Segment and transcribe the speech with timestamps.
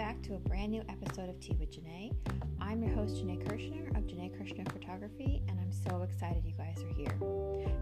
[0.00, 2.10] back to a brand new episode of Tea with Janae.
[2.58, 6.82] I'm your host, Janae Kirshner of Janae Kirshner Photography, and I'm so excited you guys
[6.82, 7.18] are here.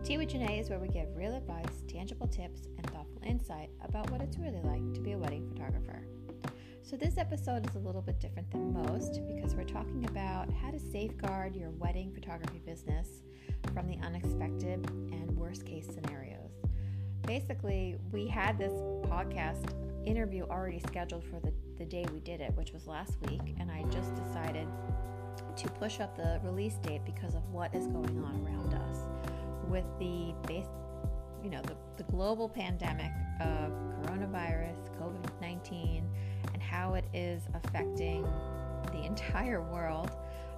[0.02, 4.10] Tea with Janae is where we give real advice, tangible tips, and thoughtful insight about
[4.10, 6.08] what it's really like to be a wedding photographer.
[6.82, 10.72] So, this episode is a little bit different than most because we're talking about how
[10.72, 13.22] to safeguard your wedding photography business
[13.72, 16.50] from the unexpected and worst case scenarios.
[17.24, 18.72] Basically, we had this
[19.06, 19.72] podcast
[20.08, 23.70] interview already scheduled for the, the day we did it, which was last week, and
[23.70, 24.66] I just decided
[25.56, 28.98] to push up the release date because of what is going on around us
[29.68, 30.66] with the base,
[31.44, 33.72] you know, the, the global pandemic of
[34.02, 36.08] coronavirus, COVID 19,
[36.54, 38.26] and how it is affecting
[38.92, 40.10] the entire world.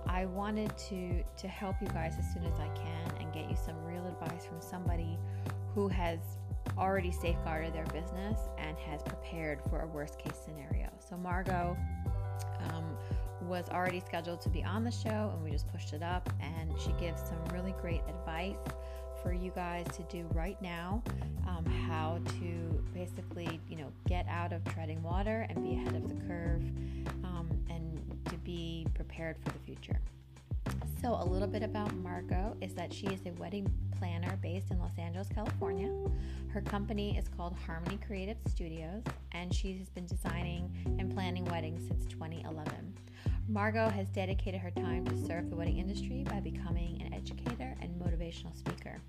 [0.07, 3.57] I wanted to to help you guys as soon as I can and get you
[3.57, 5.19] some real advice from somebody
[5.75, 6.19] who has
[6.79, 10.89] already safeguarded their business and has prepared for a worst case scenario.
[11.09, 11.77] So, Margot
[12.69, 12.97] um,
[13.43, 16.29] was already scheduled to be on the show, and we just pushed it up.
[16.41, 18.57] And she gives some really great advice
[19.23, 21.03] for you guys to do right now
[21.47, 26.09] um, how to basically, you know, get out of treading water and be ahead of
[26.09, 26.63] the curve
[27.25, 30.01] um, and to be prepared for the future.
[31.01, 33.67] So, a little bit about Margot is that she is a wedding
[33.99, 35.91] planner based in Los Angeles, California.
[36.49, 41.89] Her company is called Harmony Creative Studios, and she has been designing and planning weddings
[41.89, 42.95] since 2011.
[43.49, 47.99] Margot has dedicated her time to serve the wedding industry by becoming an educator and
[47.99, 49.01] motivational speaker.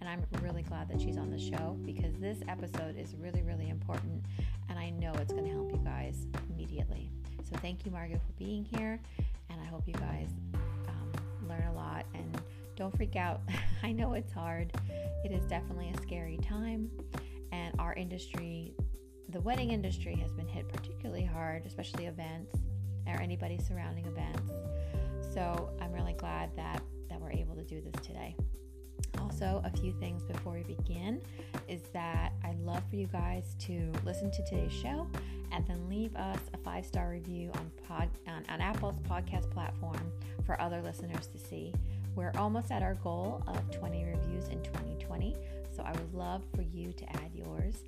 [0.00, 3.70] And I'm really glad that she's on the show because this episode is really, really
[3.70, 4.22] important,
[4.68, 7.10] and I know it's going to help you guys immediately.
[7.42, 9.00] So, thank you, Margot, for being here,
[9.48, 10.28] and I hope you guys
[11.48, 12.40] learn a lot and
[12.76, 13.40] don't freak out.
[13.82, 14.72] I know it's hard.
[15.24, 16.90] It is definitely a scary time,
[17.52, 18.74] and our industry,
[19.30, 22.56] the wedding industry, has been hit particularly hard, especially events
[23.06, 24.52] or anybody surrounding events.
[25.34, 28.36] So I'm really glad that that we're able to do this today.
[29.20, 31.20] Also, a few things before we begin
[31.68, 35.08] is that I'd love for you guys to listen to today's show
[35.52, 40.12] and then leave us a five star review on pod on, on Apple's podcast platform
[40.44, 41.72] for other listeners to see.
[42.14, 45.36] We're almost at our goal of 20 reviews in 2020,
[45.74, 47.84] so I would love for you to add yours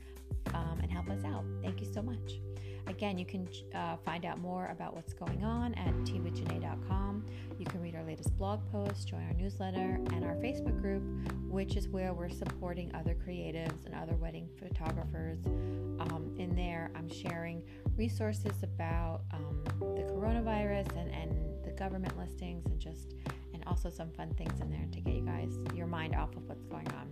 [0.54, 1.44] um, and help us out.
[1.62, 2.40] Thank you so much.
[2.86, 7.24] Again, you can uh, find out more about what's going on at teawithjanae.com.
[7.58, 11.02] You can read our latest blog posts, join our newsletter, and our Facebook group,
[11.48, 15.38] which is where we're supporting other creatives and other wedding photographers.
[15.46, 17.62] Um, in there, I'm sharing
[17.96, 23.14] resources about um, the coronavirus and, and the government listings and just
[23.52, 26.48] and also some fun things in there to get you guys your mind off of
[26.48, 27.08] what's going on.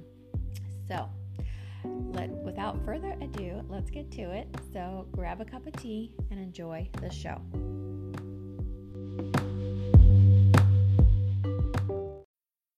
[0.89, 1.09] So,
[1.85, 4.49] let without further ado, let's get to it.
[4.73, 7.41] So, grab a cup of tea and enjoy the show.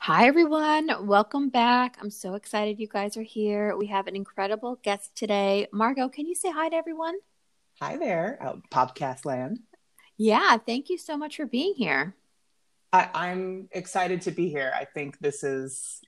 [0.00, 0.90] Hi, everyone.
[1.06, 1.96] Welcome back.
[2.00, 3.76] I'm so excited you guys are here.
[3.76, 5.66] We have an incredible guest today.
[5.72, 7.16] Margot, can you say hi to everyone?
[7.80, 9.60] Hi there, out podcast land.
[10.16, 12.14] Yeah, thank you so much for being here.
[12.92, 14.72] I, I'm excited to be here.
[14.74, 16.00] I think this is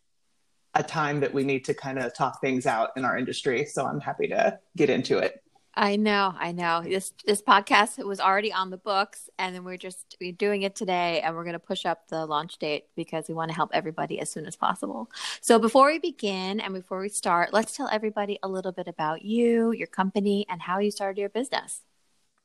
[0.75, 3.65] a time that we need to kind of talk things out in our industry.
[3.65, 5.43] So I'm happy to get into it.
[5.79, 6.83] I know, I know.
[6.83, 10.75] This this podcast was already on the books, and then we're just we're doing it
[10.75, 13.71] today, and we're going to push up the launch date because we want to help
[13.75, 15.11] everybody as soon as possible.
[15.43, 19.23] So before we begin and before we start, let's tell everybody a little bit about
[19.23, 21.83] you, your company, and how you started your business.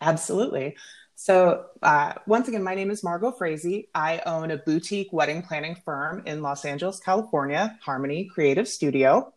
[0.01, 0.75] Absolutely.
[1.15, 3.87] So uh, once again, my name is Margot Frazee.
[3.95, 9.33] I own a boutique wedding planning firm in Los Angeles, California, Harmony Creative Studio.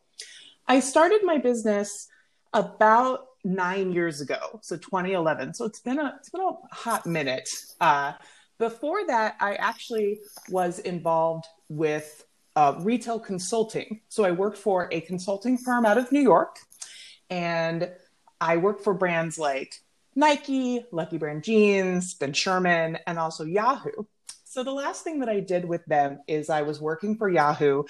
[0.66, 2.08] I started my business
[2.52, 5.54] about nine years ago, so 2011.
[5.54, 7.48] So it's been a it's been a hot minute.
[7.80, 8.12] Uh,
[8.58, 12.24] before that, I actually was involved with
[12.56, 14.00] uh, retail consulting.
[14.08, 16.56] So I worked for a consulting firm out of New York,
[17.30, 17.90] and
[18.40, 19.80] I worked for brands like
[20.14, 24.04] Nike, Lucky Brand Jeans, Ben Sherman, and also Yahoo.
[24.44, 27.84] So the last thing that I did with them is I was working for Yahoo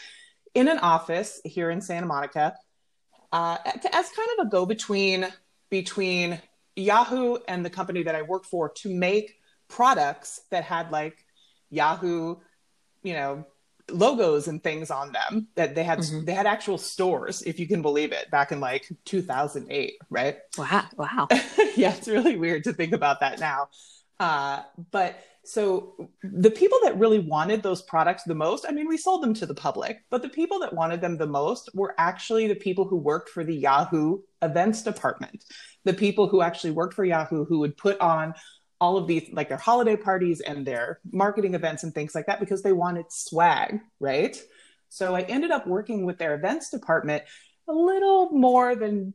[0.55, 2.55] in an office here in Santa Monica
[3.35, 5.27] uh, as kind of a go between
[5.75, 6.41] between
[6.77, 11.17] Yahoo and the company that I worked for to make products that had like
[11.69, 12.37] Yahoo,
[13.03, 13.45] you know,
[13.91, 16.25] logos and things on them that they had mm-hmm.
[16.27, 20.37] they had actual stores if you can believe it back in like 2008 right?
[20.57, 20.85] Wow.
[20.97, 21.29] Wow.
[21.77, 23.69] Yeah it's really weird to think about that now.
[24.21, 24.63] Uh,
[24.93, 29.23] but so the people that really wanted those products the most i mean we sold
[29.23, 32.55] them to the public but the people that wanted them the most were actually the
[32.55, 35.45] people who worked for the yahoo events department
[35.85, 38.35] the people who actually worked for yahoo who would put on
[38.81, 42.41] all of these like their holiday parties and their marketing events and things like that
[42.41, 44.37] because they wanted swag, right?
[44.91, 47.23] So I ended up working with their events department
[47.67, 49.15] a little more than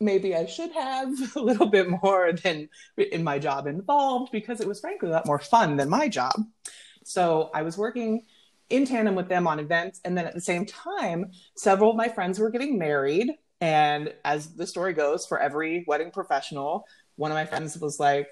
[0.00, 4.68] maybe I should have, a little bit more than in my job involved because it
[4.68, 6.34] was frankly a lot more fun than my job.
[7.04, 8.24] So I was working
[8.68, 10.00] in tandem with them on events.
[10.04, 13.30] And then at the same time, several of my friends were getting married.
[13.60, 18.28] And as the story goes, for every wedding professional, one of my friends was like,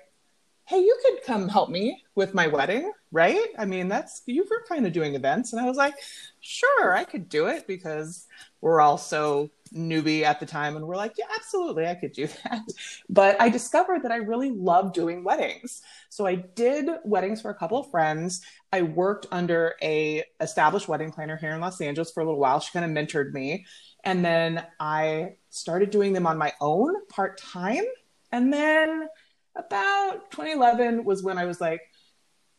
[0.67, 3.49] hey, you could come help me with my wedding, right?
[3.59, 5.53] I mean, that's you were kind of doing events.
[5.53, 5.95] And I was like,
[6.41, 8.27] sure, I could do it because
[8.61, 10.77] we're all so newbie at the time.
[10.77, 12.63] And we're like, yeah, absolutely, I could do that.
[13.09, 15.83] But I discovered that I really love doing weddings.
[16.09, 18.41] So I did weddings for a couple of friends.
[18.73, 22.61] I worked under a established wedding planner here in Los Angeles for a little while.
[22.61, 23.67] She kind of mentored me.
[24.05, 27.85] And then I started doing them on my own part time.
[28.33, 29.09] And then
[29.57, 31.81] about 2011 was when I was like,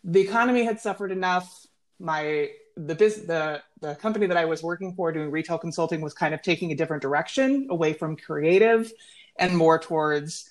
[0.04, 1.66] the economy had suffered enough.
[2.00, 6.14] My the biz, the the company that I was working for doing retail consulting was
[6.14, 8.92] kind of taking a different direction away from creative
[9.38, 10.50] and more towards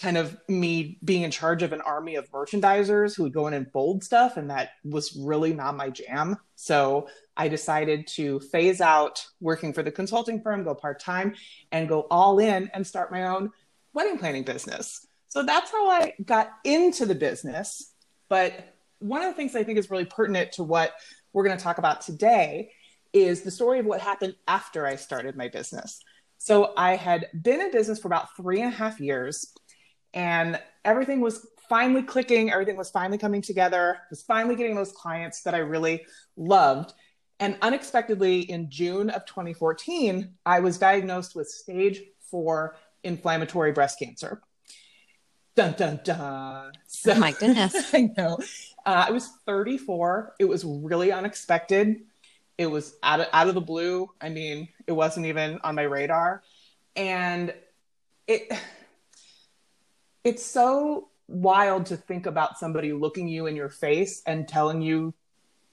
[0.00, 3.54] kind of me being in charge of an army of merchandisers who would go in
[3.54, 8.80] and fold stuff and that was really not my jam so i decided to phase
[8.80, 11.34] out working for the consulting firm go part-time
[11.72, 13.50] and go all in and start my own
[13.92, 17.92] wedding planning business so that's how I got into the business.
[18.28, 20.92] But one of the things I think is really pertinent to what
[21.32, 22.70] we're going to talk about today
[23.12, 26.00] is the story of what happened after I started my business.
[26.38, 29.52] So I had been in business for about three and a half years,
[30.14, 32.50] and everything was finally clicking.
[32.50, 33.98] Everything was finally coming together.
[34.10, 36.92] Was finally getting those clients that I really loved.
[37.40, 42.00] And unexpectedly, in June of 2014, I was diagnosed with stage
[42.30, 44.40] four inflammatory breast cancer.
[45.54, 46.72] Dun dun dun.
[46.86, 47.94] So, oh my goodness.
[47.94, 48.38] I know.
[48.88, 50.36] Uh, I was 34.
[50.38, 52.04] It was really unexpected.
[52.56, 54.08] It was out of, out of the blue.
[54.18, 56.42] I mean, it wasn't even on my radar.
[56.96, 57.52] And
[58.26, 58.50] it
[60.24, 65.12] it's so wild to think about somebody looking you in your face and telling you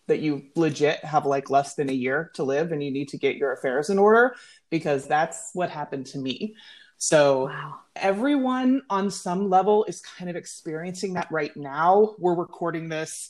[0.08, 3.18] that you legit have like less than a year to live and you need to
[3.18, 4.36] get your affairs in order
[4.70, 6.54] because that's what happened to me.
[6.98, 7.80] So wow.
[7.96, 12.16] everyone on some level is kind of experiencing that right now.
[12.18, 13.30] We're recording this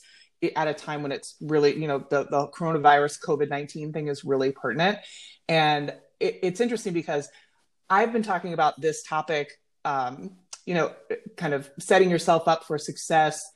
[0.54, 4.24] at a time when it's really, you know, the, the coronavirus COVID 19 thing is
[4.24, 4.98] really pertinent.
[5.48, 5.90] And
[6.20, 7.28] it, it's interesting because
[7.88, 9.52] I've been talking about this topic,
[9.84, 10.92] um, you know,
[11.36, 13.48] kind of setting yourself up for success,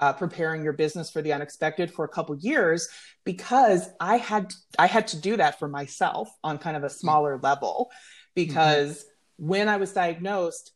[0.00, 2.88] uh, preparing your business for the unexpected for a couple years
[3.24, 7.38] because I had I had to do that for myself on kind of a smaller
[7.42, 7.90] level
[8.34, 10.72] because mm-hmm when I was diagnosed,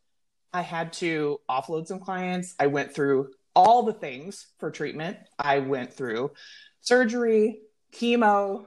[0.53, 2.55] I had to offload some clients.
[2.59, 5.19] I went through all the things for treatment.
[5.39, 6.33] I went through
[6.81, 7.61] surgery,
[7.93, 8.67] chemo,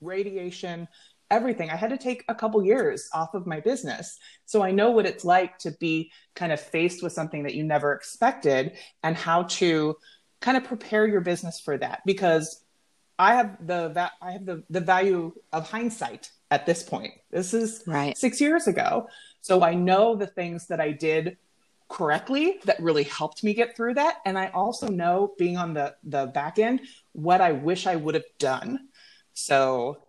[0.00, 0.88] radiation,
[1.30, 1.70] everything.
[1.70, 4.18] I had to take a couple years off of my business.
[4.46, 7.62] So I know what it's like to be kind of faced with something that you
[7.62, 9.96] never expected and how to
[10.40, 12.64] kind of prepare your business for that because
[13.18, 17.14] I have the I have the the value of hindsight at this point.
[17.30, 18.16] This is right.
[18.16, 19.08] 6 years ago.
[19.40, 21.36] So I know the things that I did
[21.90, 25.92] correctly that really helped me get through that and i also know being on the
[26.04, 26.80] the back end
[27.12, 28.78] what i wish i would have done
[29.34, 30.00] so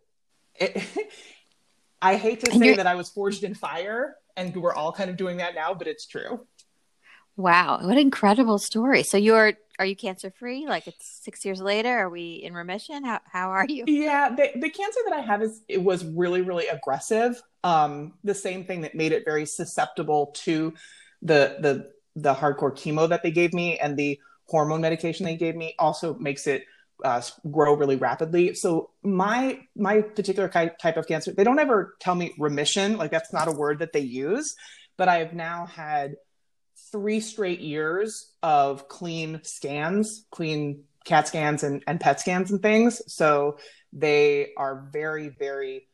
[0.56, 0.80] it,
[2.02, 5.18] i hate to say that i was forged in fire and we're all kind of
[5.18, 6.46] doing that now but it's true
[7.36, 11.60] wow what an incredible story so you're are you cancer free like it's six years
[11.60, 13.04] later are we in remission?
[13.04, 13.84] How, how are you?
[13.88, 17.42] Yeah the, the cancer that i have is it was really really aggressive.
[17.64, 20.76] Um, the same thing that made it very susceptible to
[21.24, 24.20] the the the hardcore chemo that they gave me and the
[24.50, 26.66] hormone medication they gave me also makes it
[27.04, 28.54] uh, grow really rapidly.
[28.54, 33.34] So my my particular type of cancer, they don't ever tell me remission, like that's
[33.34, 34.56] not a word that they use,
[34.96, 36.18] but I have now had
[36.92, 43.02] three straight years of clean scans, clean CAT scans and, and PET scans and things.
[43.08, 43.58] So
[43.94, 45.88] they are very, very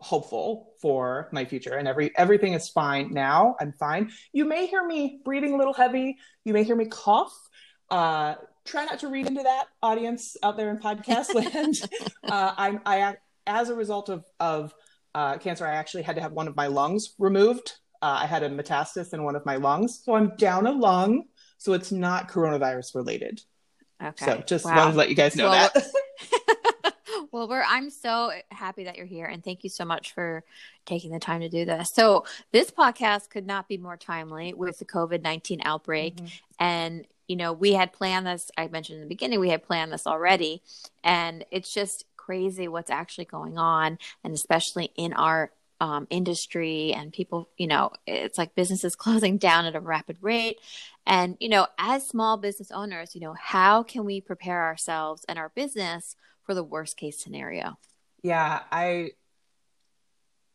[0.00, 3.56] hopeful for my future and every everything is fine now.
[3.60, 4.10] I'm fine.
[4.32, 6.18] You may hear me breathing a little heavy.
[6.44, 7.34] You may hear me cough.
[7.90, 11.80] Uh, try not to read into that audience out there in podcast land.
[12.22, 13.16] Uh, i'm i
[13.46, 14.74] as a result of of
[15.14, 18.42] uh, cancer i actually had to have one of my lungs removed uh, i had
[18.42, 21.24] a metastasis in one of my lungs so i'm down a lung
[21.58, 23.42] so it's not coronavirus related
[24.02, 24.76] okay so just wow.
[24.76, 25.84] wanted to let you guys know well, that
[27.32, 30.42] well, we're I'm so happy that you're here and thank you so much for
[30.86, 31.90] taking the time to do this.
[31.94, 36.26] So, this podcast could not be more timely with the COVID-19 outbreak mm-hmm.
[36.58, 39.92] and you know, we had planned this I mentioned in the beginning we had planned
[39.92, 40.62] this already
[41.04, 47.12] and it's just crazy what's actually going on and especially in our um, industry and
[47.12, 50.58] people, you know, it's like businesses closing down at a rapid rate.
[51.06, 55.38] And, you know, as small business owners, you know, how can we prepare ourselves and
[55.38, 56.16] our business
[56.50, 57.78] for the worst case scenario.
[58.24, 59.12] Yeah, I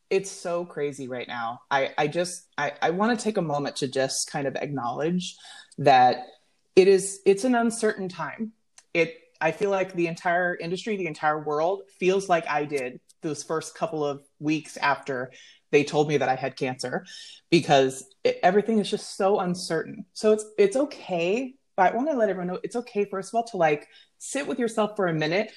[0.10, 1.62] it's so crazy right now.
[1.72, 5.38] I I just I I want to take a moment to just kind of acknowledge
[5.77, 6.27] that
[6.75, 8.51] it is it's an uncertain time.
[8.94, 13.44] It I feel like the entire industry, the entire world feels like I did those
[13.44, 15.32] first couple of weeks after
[15.72, 17.05] they told me that I had cancer
[17.50, 20.05] because it, everything is just so uncertain.
[20.13, 23.36] So it's it's okay, but I want to let everyone know it's okay first of
[23.36, 23.88] all to like
[24.20, 25.51] sit with yourself for a minute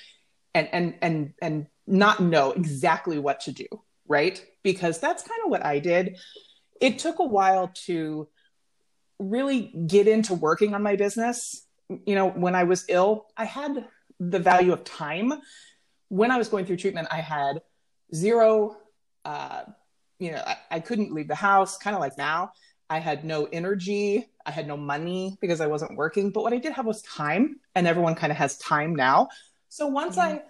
[0.54, 3.66] and and and and not know exactly what to do
[4.08, 4.42] right?
[4.62, 6.18] Because that's kind of what i did.
[6.80, 8.28] It took a while to
[9.18, 11.66] really get into working on my business.
[11.88, 13.86] You know when i was ill i had
[14.20, 15.32] the value of time
[16.08, 17.60] when i was going through treatment i had
[18.14, 18.76] zero
[19.24, 19.62] uh,
[20.18, 22.52] you know I, I couldn't leave the house kind of like now
[22.88, 26.58] i had no energy i had no money because i wasn't working but what i
[26.58, 29.28] did have was time and everyone kind of has time now
[29.68, 30.36] so once mm-hmm.
[30.36, 30.42] I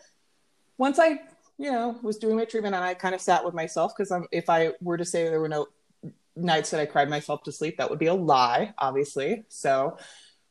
[0.76, 1.20] once I
[1.58, 4.48] you know was doing my treatment and I kind of sat with myself because if
[4.48, 5.66] I were to say there were no
[6.36, 9.44] nights that I cried myself to sleep, that would be a lie, obviously.
[9.48, 9.98] So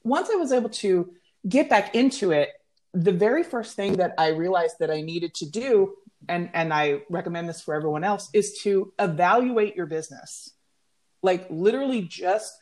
[0.04, 1.14] once I was able to
[1.48, 2.50] get back into it,
[2.94, 5.96] the very first thing that I realized that I needed to do,
[6.28, 10.52] and and I recommend this for everyone else, is to evaluate your business.
[11.22, 12.54] Like literally just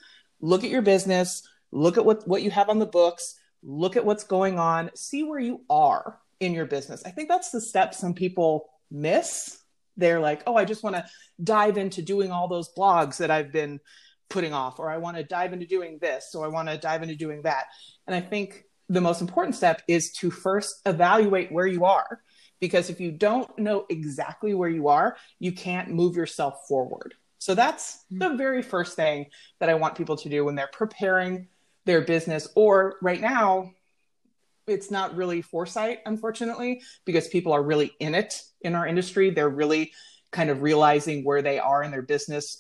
[0.42, 4.06] look at your business, look at what, what you have on the books, look at
[4.06, 7.04] what's going on, see where you are in your business.
[7.06, 9.58] I think that's the step some people miss.
[9.98, 11.06] They're like, oh, I just want to
[11.42, 13.80] dive into doing all those blogs that I've been
[14.30, 17.04] putting off, or I want to dive into doing this, or I want to dive
[17.04, 17.66] into doing that.
[18.08, 22.22] And I think the most important step is to first evaluate where you are.
[22.60, 27.14] Because if you don't know exactly where you are, you can't move yourself forward.
[27.40, 28.20] So that's mm-hmm.
[28.20, 29.28] the very first thing
[29.60, 31.48] that I want people to do when they're preparing
[31.86, 33.72] their business or right now
[34.68, 39.50] it's not really foresight unfortunately because people are really in it in our industry they're
[39.50, 39.94] really
[40.32, 42.58] kind of realizing where they are in their business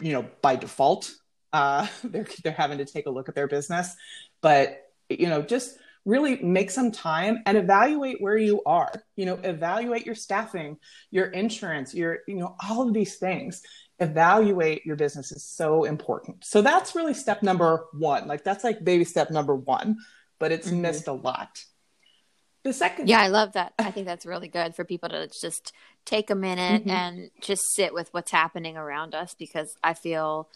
[0.00, 1.12] you know by default
[1.52, 3.94] uh, they're they're having to take a look at their business
[4.40, 9.34] but you know just really make some time and evaluate where you are you know
[9.42, 10.76] evaluate your staffing
[11.10, 13.62] your insurance your you know all of these things
[14.00, 16.44] evaluate your business is so important.
[16.44, 18.28] So that's really step number one.
[18.28, 19.96] Like that's like baby step number one,
[20.38, 20.82] but it's mm-hmm.
[20.82, 21.64] missed a lot.
[22.64, 23.72] The second Yeah, I love that.
[23.78, 25.72] I think that's really good for people to just
[26.04, 26.90] take a minute mm-hmm.
[26.90, 30.48] and just sit with what's happening around us because I feel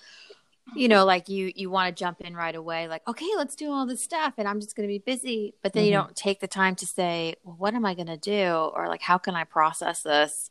[0.76, 3.70] you know like you you want to jump in right away like okay let's do
[3.70, 5.86] all this stuff and i'm just going to be busy but then mm-hmm.
[5.86, 8.86] you don't take the time to say well what am i going to do or
[8.88, 10.50] like how can i process this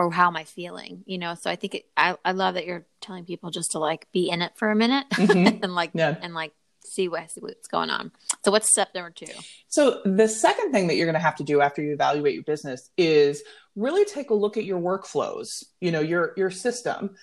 [0.00, 1.02] or how am I feeling?
[1.04, 3.78] You know, so I think it, I, I love that you're telling people just to
[3.78, 5.58] like be in it for a minute mm-hmm.
[5.62, 6.16] and like, yeah.
[6.22, 8.10] and like see, what, see what's going on.
[8.42, 9.26] So what's step number two?
[9.68, 12.44] So the second thing that you're going to have to do after you evaluate your
[12.44, 13.42] business is
[13.76, 15.48] really take a look at your workflows,
[15.82, 17.14] you know, your, your system.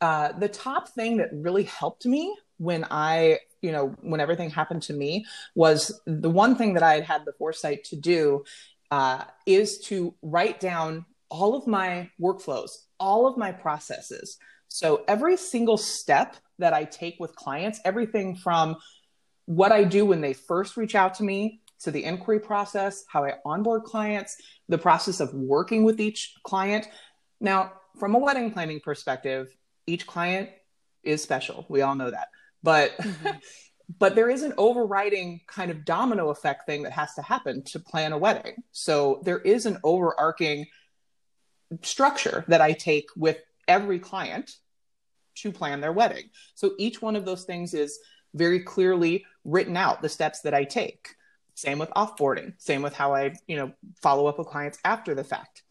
[0.00, 4.82] Uh, the top thing that really helped me when I, you know, when everything happened
[4.82, 8.44] to me was the one thing that I had had the foresight to do
[8.90, 12.70] uh, is to write down all of my workflows,
[13.00, 14.38] all of my processes.
[14.68, 18.76] So every single step that I take with clients, everything from
[19.46, 23.24] what I do when they first reach out to me to the inquiry process, how
[23.24, 24.36] I onboard clients,
[24.68, 26.88] the process of working with each client.
[27.40, 29.54] Now, from a wedding planning perspective,
[29.86, 30.50] each client
[31.02, 31.66] is special.
[31.68, 32.28] We all know that.
[32.62, 33.36] But mm-hmm.
[33.98, 37.80] but there is an overriding kind of domino effect thing that has to happen to
[37.80, 38.62] plan a wedding.
[38.72, 40.66] So there is an overarching
[41.82, 43.38] structure that I take with
[43.68, 44.56] every client
[45.36, 46.30] to plan their wedding.
[46.54, 47.98] So each one of those things is
[48.34, 51.08] very clearly written out the steps that I take.
[51.54, 53.72] Same with offboarding, same with how I, you know,
[54.02, 55.62] follow up with clients after the fact.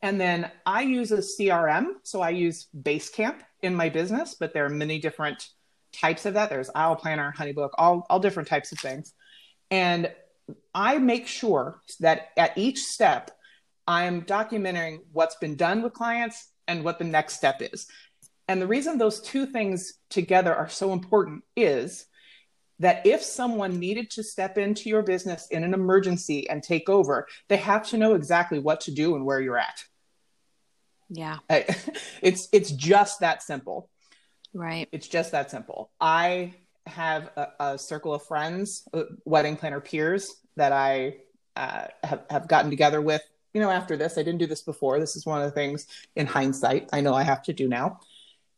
[0.00, 1.94] And then I use a CRM.
[2.02, 5.48] So I use Basecamp in my business, but there are many different
[5.92, 6.50] types of that.
[6.50, 9.12] There's Aisle Planner, Honeybook, all, all different types of things.
[9.70, 10.12] And
[10.74, 13.30] I make sure that at each step,
[13.86, 17.86] I'm documenting what's been done with clients and what the next step is.
[18.48, 22.06] And the reason those two things together are so important is
[22.80, 27.26] that if someone needed to step into your business in an emergency and take over,
[27.48, 29.84] they have to know exactly what to do and where you're at.
[31.08, 31.38] Yeah.
[32.22, 33.90] It's it's just that simple.
[34.54, 34.88] Right.
[34.92, 35.90] It's just that simple.
[36.00, 36.54] I
[36.86, 41.16] have a, a circle of friends, uh, wedding planner peers that I
[41.56, 43.22] uh, have, have gotten together with.
[43.52, 44.98] You know, after this, I didn't do this before.
[44.98, 48.00] This is one of the things in hindsight I know I have to do now.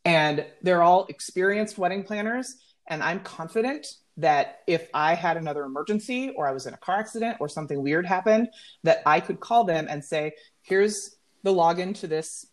[0.04, 2.54] And they're all experienced wedding planners.
[2.86, 3.86] And I'm confident
[4.18, 7.82] that if I had another emergency or I was in a car accident or something
[7.82, 8.48] weird happened,
[8.84, 11.15] that I could call them and say, here's
[11.46, 12.44] the login to this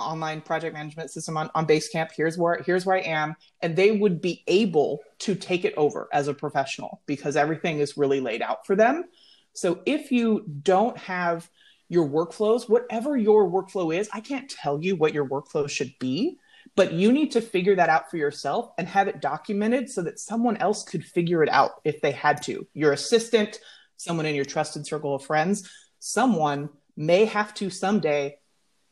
[0.00, 2.08] online project management system on, on Basecamp.
[2.16, 3.36] Here's where here's where I am.
[3.60, 7.98] And they would be able to take it over as a professional because everything is
[7.98, 9.04] really laid out for them.
[9.52, 11.48] So if you don't have
[11.90, 16.38] your workflows, whatever your workflow is, I can't tell you what your workflow should be,
[16.74, 20.18] but you need to figure that out for yourself and have it documented so that
[20.18, 22.66] someone else could figure it out if they had to.
[22.72, 23.60] Your assistant,
[23.98, 28.36] someone in your trusted circle of friends, someone may have to someday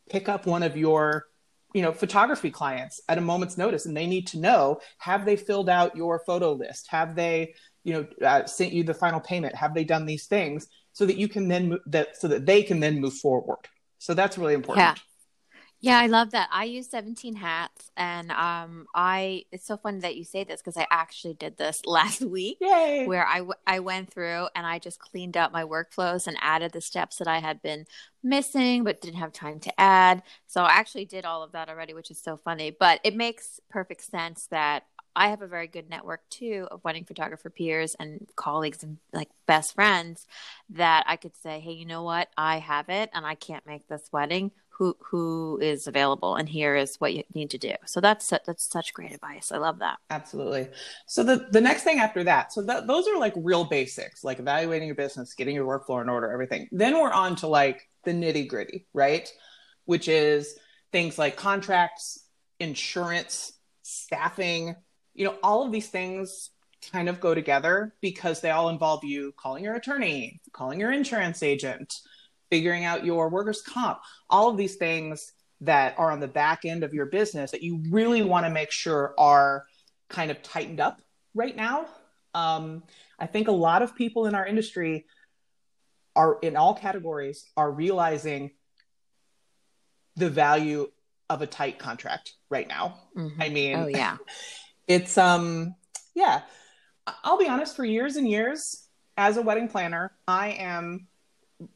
[0.09, 1.27] pick up one of your
[1.75, 5.37] you know photography clients at a moment's notice and they need to know have they
[5.37, 6.89] filled out your photo list?
[6.89, 7.55] Have they
[7.85, 9.55] you know uh, sent you the final payment?
[9.55, 12.81] Have they done these things so that you can then that so that they can
[12.81, 13.69] then move forward?
[13.99, 14.99] So that's really important.
[14.99, 15.03] Yeah
[15.83, 16.49] yeah, I love that.
[16.53, 20.77] I use 17 hats and um I it's so funny that you say this because
[20.77, 23.07] I actually did this last week Yay.
[23.07, 26.73] where I, w- I went through and I just cleaned up my workflows and added
[26.73, 27.87] the steps that I had been
[28.23, 30.23] missing but didn't have time to add.
[30.47, 33.59] So I actually did all of that already, which is so funny, but it makes
[33.71, 34.85] perfect sense that
[35.17, 39.29] I have a very good network too of wedding photographer peers and colleagues and like
[39.47, 40.27] best friends
[40.71, 42.29] that I could say, "Hey, you know what?
[42.37, 46.75] I have it and I can't make this wedding who who is available and here
[46.75, 47.75] is what you need to do.
[47.85, 49.53] So that's that's such great advice.
[49.53, 49.99] I love that.
[50.09, 50.69] Absolutely.
[51.07, 54.39] So the the next thing after that so that those are like real basics like
[54.39, 56.67] evaluating your business getting your workflow in order everything.
[56.73, 59.31] Then we're on to like the nitty gritty right?
[59.85, 60.57] Which is
[60.93, 62.25] things like contracts
[62.59, 64.77] insurance staffing
[65.13, 66.51] you know all of these things
[66.91, 71.43] kind of go together because they all involve you calling your attorney calling your insurance
[71.43, 72.01] agent
[72.51, 75.33] figuring out your workers' comp, all of these things
[75.63, 78.71] that are on the back end of your business that you really want to make
[78.71, 79.65] sure are
[80.09, 81.01] kind of tightened up
[81.35, 81.87] right now.
[82.35, 82.83] Um,
[83.19, 85.07] I think a lot of people in our industry
[86.17, 88.51] are in all categories are realizing
[90.17, 90.91] the value
[91.29, 92.99] of a tight contract right now.
[93.17, 93.43] Mm-hmm.
[93.43, 94.17] I mean, oh yeah,
[94.89, 95.75] it's um,
[96.15, 96.43] yeah.
[97.25, 97.77] I'll be honest.
[97.77, 98.87] For years and years,
[99.17, 101.07] as a wedding planner, I am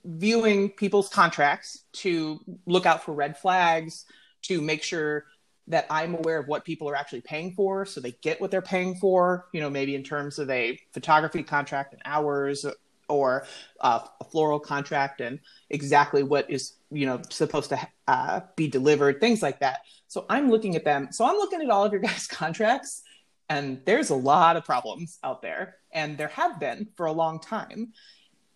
[0.05, 4.07] viewing people's contracts to look out for red flags,
[4.43, 5.25] to make sure
[5.67, 8.63] that I'm aware of what people are actually paying for so they get what they're
[8.63, 12.67] paying for, you know, maybe in terms of a photography contract and hours
[13.09, 13.47] or
[13.81, 15.39] uh, a floral contract and
[15.71, 19.81] exactly what is, you know, supposed to uh, be delivered, things like that.
[20.09, 21.09] So I'm looking at them.
[21.13, 23.03] So I'm looking at all of your guys' contracts
[23.49, 27.41] and there's a lot of problems out there and there have been for a long
[27.41, 27.93] time.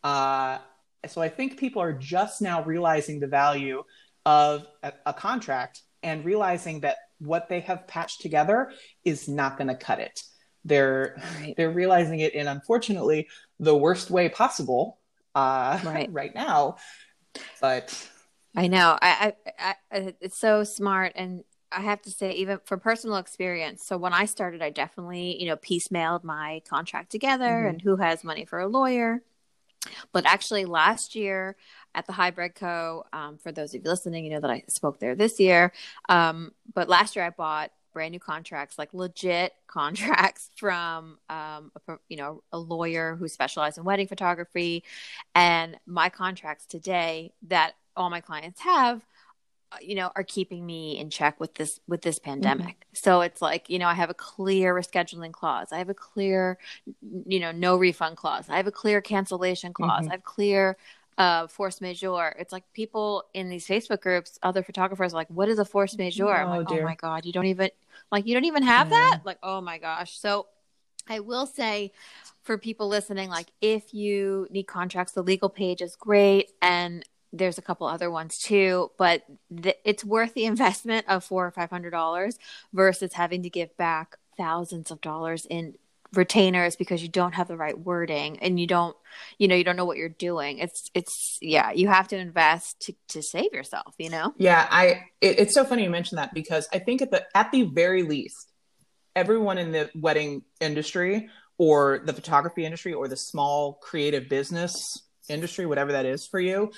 [0.02, 0.58] Uh,
[1.06, 3.82] so I think people are just now realizing the value
[4.26, 8.72] of a, a contract and realizing that what they have patched together
[9.04, 10.20] is not going to cut it.
[10.64, 11.54] They're right.
[11.56, 14.98] they're realizing it in unfortunately the worst way possible
[15.34, 16.08] uh, right.
[16.12, 16.76] right now.
[17.60, 18.08] But
[18.56, 22.78] I know I, I, I it's so smart and I have to say, even for
[22.78, 23.84] personal experience.
[23.84, 27.68] So when I started, I definitely, you know, piecemealed my contract together mm-hmm.
[27.68, 29.22] and who has money for a lawyer.
[30.12, 31.56] But actually, last year
[31.94, 34.98] at the Hybrid Co, um, for those of you listening, you know that I spoke
[35.00, 35.72] there this year.
[36.08, 41.98] Um, but last year, I bought brand new contracts, like legit contracts from um, a,
[42.08, 44.84] you know a lawyer who specializes in wedding photography,
[45.34, 49.02] and my contracts today that all my clients have
[49.80, 52.30] you know are keeping me in check with this with this mm-hmm.
[52.30, 52.66] pandemic.
[52.66, 52.94] Mm-hmm.
[52.94, 55.68] so it's like you know i have a clear rescheduling clause.
[55.72, 56.58] I have a clear
[57.26, 58.48] you know no refund clause.
[58.48, 60.02] I have a clear cancellation clause.
[60.02, 60.10] Mm-hmm.
[60.10, 60.76] i have clear
[61.18, 62.32] uh, force majeure.
[62.38, 65.96] It's like people in these facebook groups other photographers are like what is a force
[65.98, 66.28] majeure?
[66.28, 67.70] Oh, I'm like, oh my god you don't even
[68.12, 69.10] like you don't even have yeah.
[69.10, 69.26] that?
[69.26, 70.18] Like oh my gosh.
[70.18, 70.46] So
[71.10, 71.90] i will say
[72.42, 76.50] for people listening like if you need contracts the Legal Paige is great.
[76.62, 79.24] And there's a couple other ones too, but
[79.62, 82.38] th- it's worth the investment of four or five hundred dollars
[82.72, 85.74] versus having to give back thousands of dollars in
[86.14, 88.96] retainers because you don't have the right wording and you don't
[89.36, 90.58] you know you don't know what you're doing.
[90.58, 94.32] It's it's yeah you have to invest to, to save yourself you know?
[94.38, 97.52] Yeah i it, it's so funny you mentioned that because i think at the at
[97.52, 98.50] the very least
[99.14, 105.66] everyone in the wedding industry or the photography industry or the small creative business industry
[105.66, 106.70] whatever that is for you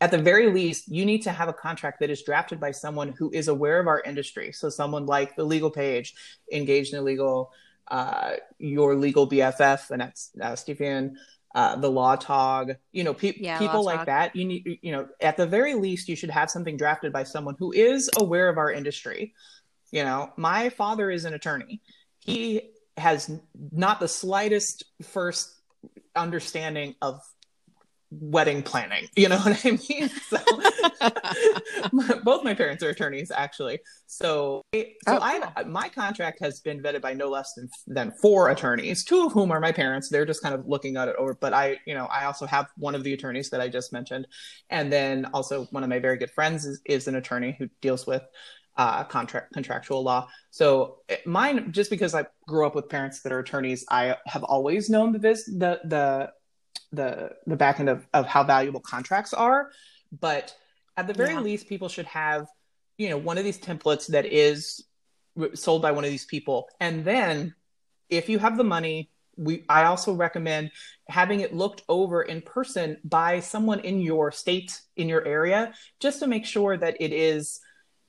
[0.00, 3.14] at the very least, you need to have a contract that is drafted by someone
[3.18, 4.52] who is aware of our industry.
[4.52, 6.14] So, someone like the Legal Paige,
[6.52, 7.52] engaged in legal,
[7.88, 11.16] uh, your legal BFF, and that's uh, Stephen,
[11.54, 14.36] uh, the LawTog, you know, pe- yeah, people like that.
[14.36, 17.56] You need, you know, at the very least, you should have something drafted by someone
[17.58, 19.34] who is aware of our industry.
[19.90, 21.80] You know, my father is an attorney.
[22.18, 23.30] He has
[23.72, 25.54] not the slightest first
[26.14, 27.22] understanding of
[28.10, 29.06] wedding planning.
[29.16, 30.08] You know what I mean?
[30.08, 30.38] So,
[32.24, 33.78] both my parents are attorneys, actually.
[34.06, 38.50] So, so oh, I my contract has been vetted by no less than than four
[38.50, 40.08] attorneys, two of whom are my parents.
[40.08, 41.36] They're just kind of looking at it over.
[41.40, 44.26] But I, you know, I also have one of the attorneys that I just mentioned,
[44.70, 48.06] and then also one of my very good friends is, is an attorney who deals
[48.06, 48.22] with
[48.76, 50.28] uh, contract contractual law.
[50.50, 54.42] So eh, mine, just because I grew up with parents that are attorneys, I have
[54.44, 56.32] always known the vis- the the
[56.92, 59.70] the the back end of, of how valuable contracts are.
[60.18, 60.54] But
[60.96, 61.40] at the very yeah.
[61.40, 62.46] least people should have
[62.98, 64.84] you know one of these templates that is
[65.54, 66.68] sold by one of these people.
[66.80, 67.54] And then
[68.08, 70.70] if you have the money we i also recommend
[71.08, 76.18] having it looked over in person by someone in your state in your area just
[76.18, 77.60] to make sure that it is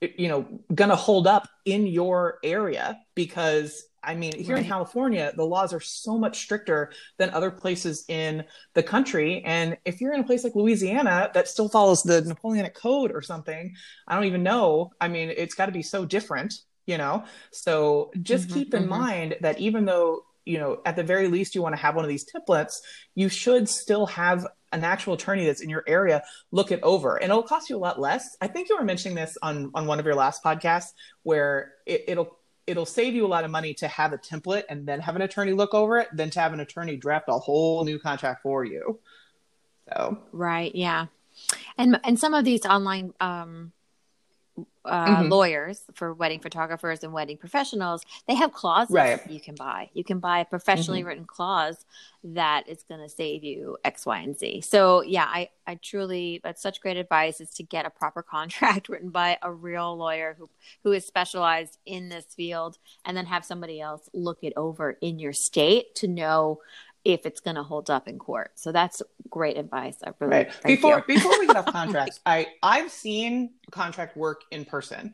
[0.01, 2.99] you know going to hold up in your area.
[3.15, 4.63] Because I mean, here right.
[4.63, 9.43] in California, the laws are so much stricter than other places in the country.
[9.45, 13.21] And if you're in a place like Louisiana that still follows the Napoleonic Code or
[13.21, 13.75] something,
[14.07, 14.91] I don't even know.
[14.99, 16.53] I mean, it's got to be so different,
[16.85, 17.25] you know?
[17.51, 18.89] So just mm-hmm, keep in mm-hmm.
[18.89, 22.03] mind that even though, you know, at the very least you want to have one
[22.03, 22.77] of these templates,
[23.13, 27.29] you should still have an actual attorney that's in your area look it over and
[27.29, 29.99] it'll cost you a lot less i think you were mentioning this on on one
[29.99, 33.88] of your last podcasts where it, it'll it'll save you a lot of money to
[33.88, 36.60] have a template and then have an attorney look over it than to have an
[36.60, 39.00] attorney draft a whole new contract for you.
[39.89, 41.08] So right, yeah,
[41.78, 43.71] and and some of these online um,
[44.85, 45.29] uh, mm-hmm.
[45.29, 49.19] lawyers for wedding photographers and wedding professionals, they have clauses right.
[49.29, 49.89] you can buy.
[49.93, 51.07] You can buy a professionally mm-hmm.
[51.07, 51.85] written clause
[52.23, 54.61] that is going to save you X, Y, and Z.
[54.61, 58.89] So yeah, I, I truly, that's such great advice is to get a proper contract
[58.89, 60.49] written by a real lawyer who,
[60.83, 65.19] who is specialized in this field and then have somebody else look it over in
[65.19, 66.59] your state to know
[67.03, 68.51] if it's going to hold up in court.
[68.55, 69.97] So that's great advice.
[70.03, 70.63] I really right.
[70.63, 75.13] before before we get off contracts, I I've seen contract work in person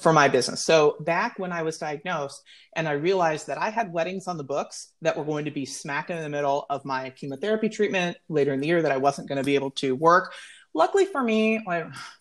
[0.00, 0.64] for my business.
[0.64, 2.42] So back when I was diagnosed
[2.74, 5.64] and I realized that I had weddings on the books that were going to be
[5.64, 9.28] smack in the middle of my chemotherapy treatment later in the year that I wasn't
[9.28, 10.32] going to be able to work.
[10.74, 11.64] Luckily for me,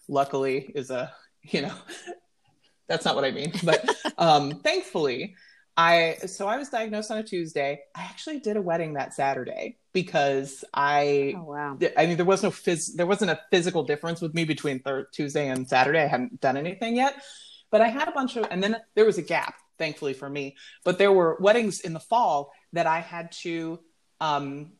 [0.08, 1.74] luckily is a, you know,
[2.88, 5.36] that's not what I mean, but um, thankfully
[5.78, 7.82] I so I was diagnosed on a Tuesday.
[7.94, 11.78] I actually did a wedding that Saturday because I oh, wow.
[11.96, 15.08] I mean there was no phys there wasn't a physical difference with me between thir-
[15.14, 16.02] Tuesday and Saturday.
[16.02, 17.22] I hadn't done anything yet,
[17.70, 20.56] but I had a bunch of and then there was a gap, thankfully for me.
[20.84, 23.80] But there were weddings in the fall that I had to
[24.20, 24.72] um,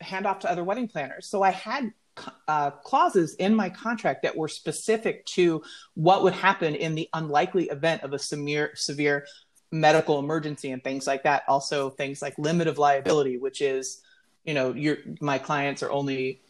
[0.00, 1.28] hand off to other wedding planners.
[1.28, 1.92] So I had
[2.48, 5.62] uh, clauses in my contract that were specific to
[5.94, 9.26] what would happen in the unlikely event of a severe severe
[9.72, 11.42] medical emergency and things like that.
[11.48, 14.02] Also, things like limit of liability, which is,
[14.44, 16.40] you know, your my clients are only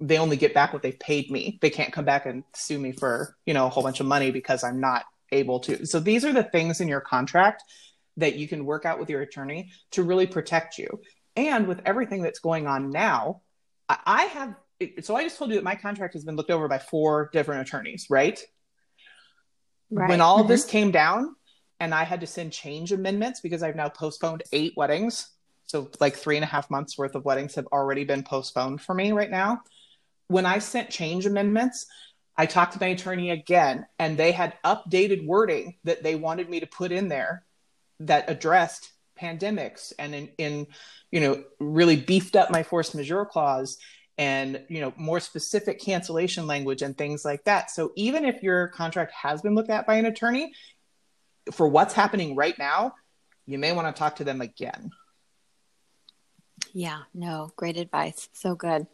[0.00, 1.58] they only get back what they've paid me.
[1.60, 4.30] They can't come back and sue me for you know a whole bunch of money
[4.30, 5.86] because I'm not able to.
[5.86, 7.62] So these are the things in your contract
[8.16, 11.00] that you can work out with your attorney to really protect you.
[11.36, 13.42] And with everything that's going on now,
[13.88, 14.54] I have.
[15.02, 17.66] So I just told you that my contract has been looked over by four different
[17.66, 18.40] attorneys, right?
[19.90, 20.08] Right.
[20.08, 20.48] When all mm-hmm.
[20.48, 21.34] this came down,
[21.80, 25.28] and I had to send change amendments because I've now postponed eight weddings.
[25.66, 28.94] So, like three and a half months worth of weddings have already been postponed for
[28.94, 29.60] me right now.
[30.28, 31.86] When I sent change amendments,
[32.36, 36.60] I talked to my attorney again, and they had updated wording that they wanted me
[36.60, 37.44] to put in there
[38.00, 40.66] that addressed pandemics and in, in
[41.10, 43.78] you know really beefed up my force majeure clause
[44.16, 48.68] and you know more specific cancellation language and things like that so even if your
[48.68, 50.52] contract has been looked at by an attorney
[51.52, 52.94] for what's happening right now,
[53.46, 54.90] you may want to talk to them again.
[56.72, 58.28] Yeah, no, great advice.
[58.32, 58.86] So good.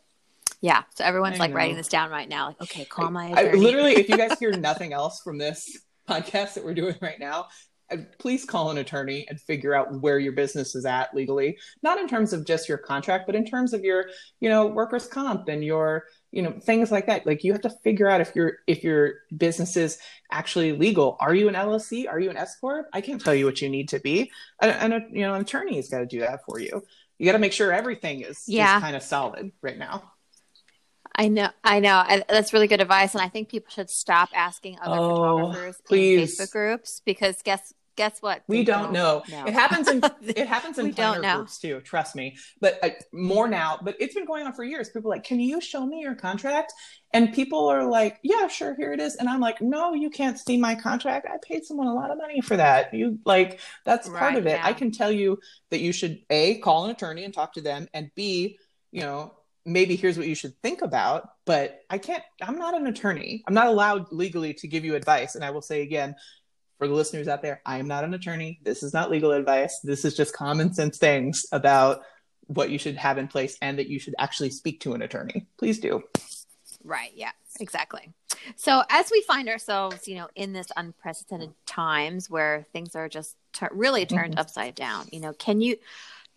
[0.60, 0.84] Yeah.
[0.94, 2.48] So everyone's like writing this down right now.
[2.48, 3.58] Like, okay, call my I, attorney.
[3.58, 7.48] literally, if you guys hear nothing else from this podcast that we're doing right now,
[7.90, 11.58] uh, please call an attorney and figure out where your business is at legally.
[11.82, 14.06] Not in terms of just your contract, but in terms of your,
[14.40, 16.04] you know, workers' comp and your,
[16.34, 17.26] you know, things like that.
[17.26, 19.98] Like you have to figure out if your if your business is
[20.32, 21.16] actually legal.
[21.20, 22.08] Are you an LLC?
[22.08, 22.86] Are you an S corp?
[22.92, 24.32] I can't tell you what you need to be.
[24.60, 26.82] And, and a, you know, an attorney has got to do that for you.
[27.18, 28.80] You got to make sure everything is Yeah.
[28.80, 30.10] kind of solid right now.
[31.16, 31.94] I know, I know.
[31.94, 35.76] I, that's really good advice, and I think people should stop asking other Oh, photographers
[35.86, 36.40] please.
[36.40, 38.42] in Facebook groups because guess guess what?
[38.46, 39.22] We They don't know.
[39.28, 41.80] It happens in it happens in don't planner groups too.
[41.80, 42.36] Trust me.
[42.60, 43.78] But uh, more now.
[43.82, 44.90] But it's been going on for years.
[44.90, 46.72] People are like, can you show me your contract?
[47.12, 49.14] And people are like, yeah, sure, here it is.
[49.16, 51.26] And I'm like, no, you can't see my contract.
[51.30, 52.92] I paid someone a lot of money for that.
[52.92, 54.50] You like that's part of it.
[54.50, 54.66] yeah.
[54.66, 55.38] I can tell you
[55.70, 58.58] that you should a call an attorney and talk to them, and b,
[58.90, 59.34] you know.
[59.66, 63.42] Maybe here's what you should think about, but I can't, I'm not an attorney.
[63.48, 65.36] I'm not allowed legally to give you advice.
[65.36, 66.16] And I will say again,
[66.84, 68.60] for the listeners out there, I am not an attorney.
[68.62, 69.80] This is not legal advice.
[69.82, 72.02] This is just common sense things about
[72.46, 75.46] what you should have in place and that you should actually speak to an attorney.
[75.56, 76.02] Please do.
[76.82, 77.10] Right.
[77.14, 77.30] Yeah.
[77.58, 78.12] Exactly.
[78.56, 83.36] So as we find ourselves, you know, in this unprecedented times where things are just
[83.54, 84.40] tur really turned Mhm.
[84.40, 85.76] upside down, you know, can you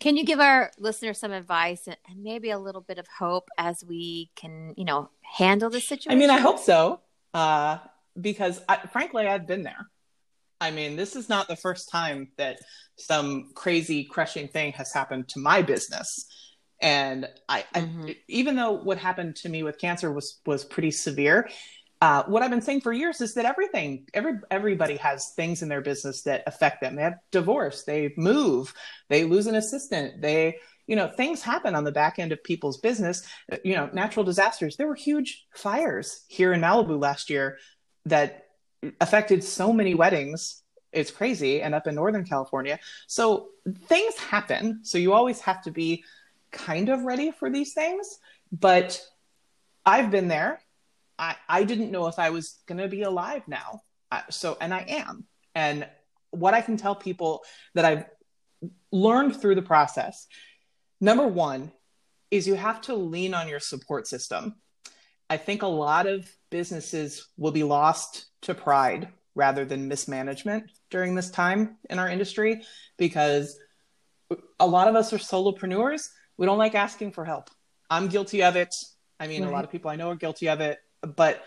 [0.00, 3.50] can you give our listeners some advice and, and maybe a little bit of hope
[3.58, 6.12] as we can, you know, handle this situation?
[6.12, 7.00] I mean, I hope so,
[7.34, 7.78] uh,
[8.18, 9.88] because I, frankly, I've been there.
[10.60, 12.58] I mean, this is not the first time that
[12.96, 16.26] some crazy crushing thing has happened to my business.
[16.80, 18.10] And I, Mhm.
[18.10, 21.48] I even though what happened to me with cancer was was pretty severe,
[22.00, 25.68] uh, what I've been saying for years is that everything, every everybody has things in
[25.68, 26.94] their business that affect them.
[26.96, 28.72] They have divorce, they move,
[29.08, 32.78] they lose an assistant, they, you know, things happen on the back end of people's
[32.78, 33.22] business.
[33.64, 34.76] You know, natural disasters.
[34.76, 37.58] There were huge fires here in Malibu last year
[38.06, 38.44] that
[39.00, 40.62] affected so many weddings.
[40.92, 42.78] It's crazy, and up in Northern California.
[43.06, 43.48] So
[43.84, 44.80] things happen.
[44.82, 46.04] So you always have to be
[46.50, 48.18] kind of ready for these things.
[48.50, 49.00] But
[49.84, 50.60] I've been there.
[51.18, 53.82] I, I didn't know if I was going to be alive now.
[54.30, 55.24] So, and I am.
[55.54, 55.86] And
[56.30, 58.04] what I can tell people that I've
[58.90, 60.26] learned through the process
[61.00, 61.72] number one
[62.30, 64.56] is you have to lean on your support system.
[65.30, 71.14] I think a lot of businesses will be lost to pride rather than mismanagement during
[71.14, 72.62] this time in our industry
[72.96, 73.58] because
[74.58, 76.08] a lot of us are solopreneurs.
[76.36, 77.50] We don't like asking for help.
[77.90, 78.74] I'm guilty of it.
[79.20, 79.54] I mean, a mm-hmm.
[79.54, 80.78] lot of people I know are guilty of it.
[81.02, 81.44] But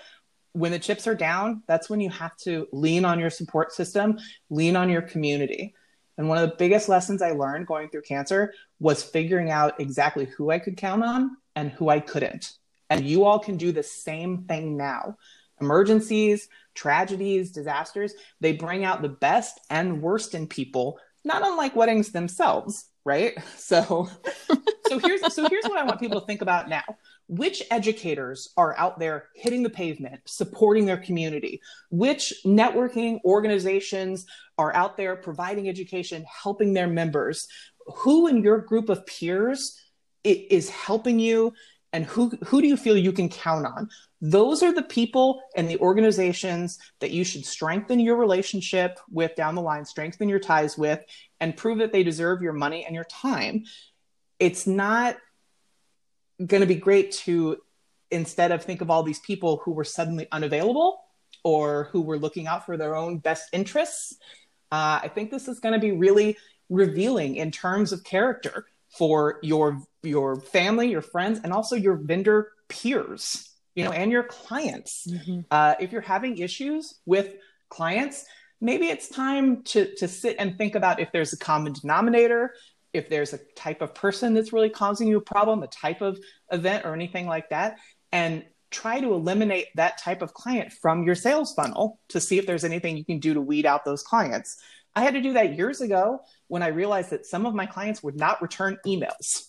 [0.54, 4.18] when the chips are down, that's when you have to lean on your support system,
[4.50, 5.74] lean on your community.
[6.18, 10.26] And one of the biggest lessons I learned going through cancer was figuring out exactly
[10.26, 12.54] who I could count on and who I couldn't.
[12.92, 15.16] And you all can do the same thing now.
[15.62, 22.12] Emergencies, tragedies, disasters, they bring out the best and worst in people, not unlike weddings
[22.12, 23.38] themselves, right?
[23.58, 24.10] So
[24.88, 26.84] so here's so here's what I want people to think about now.
[27.28, 31.62] Which educators are out there hitting the pavement, supporting their community?
[31.92, 34.26] Which networking organizations
[34.58, 37.48] are out there providing education, helping their members?
[38.00, 39.80] Who in your group of peers
[40.24, 41.54] is helping you
[41.94, 43.90] and who who do you feel you can count on?
[44.22, 49.56] Those are the people and the organizations that you should strengthen your relationship with down
[49.56, 51.02] the line, strengthen your ties with
[51.40, 53.66] and prove that they deserve your money and your time.
[54.40, 55.18] It's not
[56.46, 57.58] going to be great to
[58.10, 61.02] instead of think of all these people who were suddenly unavailable
[61.44, 64.18] or who were looking out for their own best interests.
[64.72, 66.38] Uh, I think this is going to be really
[66.70, 72.52] revealing in terms of character for your your family, your friends, and also your vendor
[72.68, 75.08] peers, you know, and your clients.
[75.50, 77.34] Uh, if you're having issues with
[77.70, 78.26] clients,
[78.60, 82.54] maybe it's time to to sit and think about if there's a common denominator,
[82.94, 86.20] if there's a type of person that's really causing you a problem, a type of
[86.52, 87.78] event or anything like that,
[88.12, 92.46] and try to eliminate that type of client from your sales funnel to see if
[92.46, 94.58] there's anything you can do to weed out those clients.
[94.96, 98.04] I had to do that years ago when I realized that some of my clients
[98.04, 99.48] would not return emails.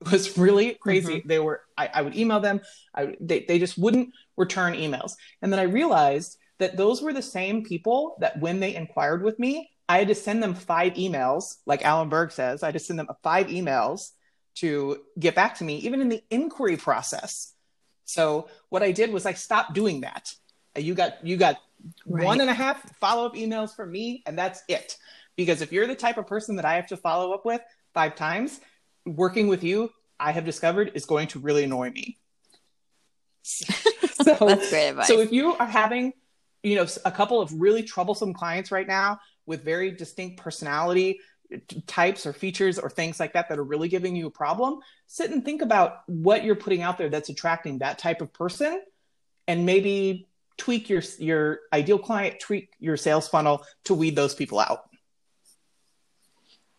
[0.00, 1.18] It was really crazy.
[1.18, 1.28] Mm-hmm.
[1.28, 2.60] They were, I, I would email them,
[2.94, 5.12] I, they, they just wouldn't return emails.
[5.42, 9.38] And then I realized that those were the same people that when they inquired with
[9.38, 12.78] me, I had to send them five emails, like Alan Berg says, I had to
[12.78, 14.10] send them five emails
[14.56, 17.54] to get back to me, even in the inquiry process.
[18.04, 20.34] So what I did was I stopped doing that.
[20.76, 21.56] You got you got
[22.06, 22.24] Right.
[22.24, 24.96] one and a half follow up emails from me, and that's it.
[25.36, 27.60] Because if you're the type of person that I have to follow up with
[27.94, 28.60] five times,
[29.06, 32.18] working with you, I have discovered is going to really annoy me.
[33.42, 35.06] so, That's great advice.
[35.06, 36.12] So if you are having,
[36.62, 41.20] you know, a couple of really troublesome clients right now with very distinct personality
[41.86, 45.30] types or features or things like that that are really giving you a problem, sit
[45.30, 48.80] and think about what you're putting out there that's attracting that type of person
[49.48, 50.28] and maybe
[50.60, 54.82] tweak your your ideal client, tweak your sales funnel to weed those people out.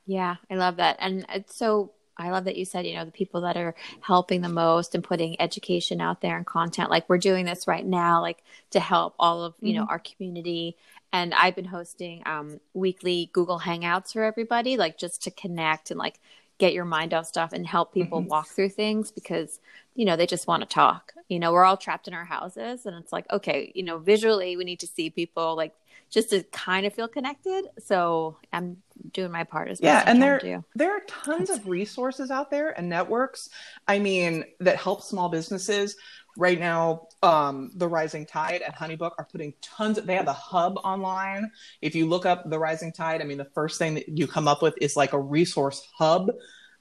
[0.05, 0.97] Yeah, I love that.
[0.99, 4.41] And it's so I love that you said, you know, the people that are helping
[4.41, 6.91] the most and putting education out there and content.
[6.91, 9.79] Like we're doing this right now, like to help all of, you mm-hmm.
[9.79, 10.77] know, our community
[11.13, 15.99] and I've been hosting um, weekly Google Hangouts for everybody, like just to connect and
[15.99, 16.19] like
[16.61, 18.29] get your mind off stuff and help people mm-hmm.
[18.29, 19.59] walk through things because
[19.95, 21.11] you know they just want to talk.
[21.27, 24.55] You know, we're all trapped in our houses, and it's like okay, you know, visually
[24.55, 25.73] we need to see people like
[26.09, 27.63] just to kind of feel connected.
[27.79, 28.77] So I'm
[29.11, 29.93] doing my part as well.
[29.93, 33.49] yeah, and there there are tons of resources out there and networks.
[33.87, 35.95] I mean, that help small businesses
[36.37, 40.33] right now um, the rising tide and honeybook are putting tons of, they have a
[40.33, 41.51] hub online
[41.81, 44.47] if you look up the rising tide i mean the first thing that you come
[44.47, 46.31] up with is like a resource hub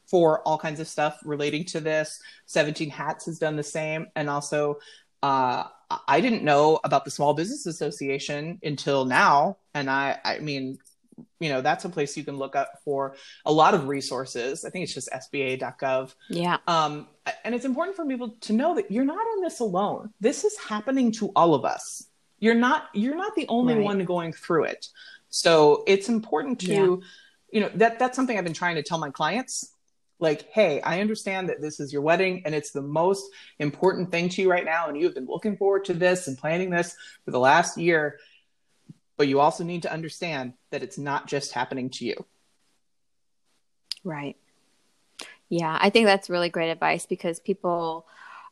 [0.06, 4.30] for all kinds of stuff relating to this 17 hats has done the same and
[4.30, 4.78] also
[5.22, 5.64] uh,
[6.08, 9.56] i didn't know about the small business association until now.
[9.74, 10.78] And i i mean
[11.38, 14.64] you know that's a place you can look up for a lot of resources.
[14.64, 16.58] I think it's just sba.gov yeah.
[16.66, 17.08] Um,
[17.44, 20.12] and it's important for people to know that you're not in this alone.
[20.20, 22.06] This is happening to all of us.
[22.38, 23.84] You're not you're not the only right.
[23.84, 24.88] one going through it.
[25.28, 26.96] So it's important to yeah.
[27.52, 29.72] you know that that's something i've been trying to tell my clients
[30.20, 34.28] like hey i understand that this is your wedding and it's the most important thing
[34.28, 36.94] to you right now and you have been looking forward to this and planning this
[37.24, 38.18] for the last year
[39.20, 42.24] but you also need to understand that it's not just happening to you.
[44.02, 44.38] Right.
[45.50, 48.06] Yeah, I think that's really great advice because people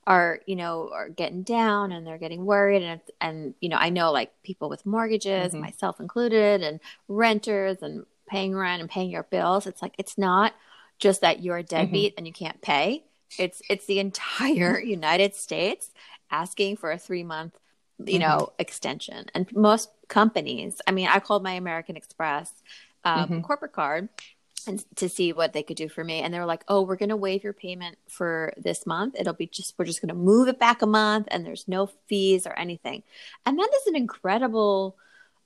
[0.07, 3.89] are, you know, are getting down and they're getting worried and and you know, I
[3.89, 5.63] know like people with mortgages, mm-hmm.
[5.63, 9.67] myself included, and renters and paying rent and paying your bills.
[9.67, 10.53] It's like it's not
[10.99, 11.77] just that you're a mm-hmm.
[11.77, 12.19] deadbeat mm-hmm.
[12.19, 13.05] and you can't pay.
[13.39, 15.91] It's it's the entire United States
[16.31, 17.59] asking for a 3 month
[17.99, 18.29] you mm-hmm.
[18.29, 22.53] know extension and most companies i mean i called my american express
[23.05, 23.41] um, mm-hmm.
[23.41, 24.09] corporate card
[24.67, 26.97] and to see what they could do for me and they were like oh we're
[26.97, 30.15] going to waive your payment for this month it'll be just we're just going to
[30.15, 33.03] move it back a month and there's no fees or anything
[33.47, 34.97] and that is an incredible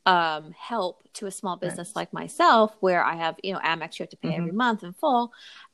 [0.05, 2.03] um, help to a small business right.
[2.03, 4.41] like myself where i have you know amex you have to pay mm-hmm.
[4.41, 5.33] every month in full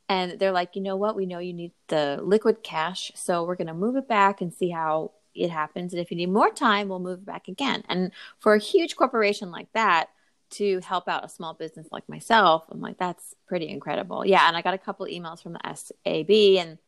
[0.08, 3.56] and they're like you know what we know you need the liquid cash so we're
[3.56, 5.92] going to move it back and see how it happens.
[5.92, 7.82] And if you need more time, we'll move it back again.
[7.88, 10.08] And for a huge corporation like that,
[10.50, 14.24] to help out a small business like myself, I'm like, that's pretty incredible.
[14.24, 14.48] Yeah.
[14.48, 16.78] And I got a couple emails from the SAB and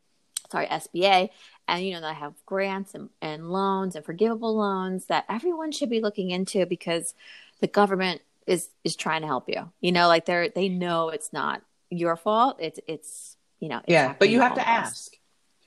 [0.50, 1.28] sorry, SBA.
[1.70, 5.88] And, you know, I have grants and, and loans and forgivable loans that everyone should
[5.88, 7.14] be looking into because
[7.60, 11.32] the government is, is trying to help you, you know, like they're, they know it's
[11.32, 12.56] not your fault.
[12.58, 15.12] It's, it's, you know, yeah, but you have to ask.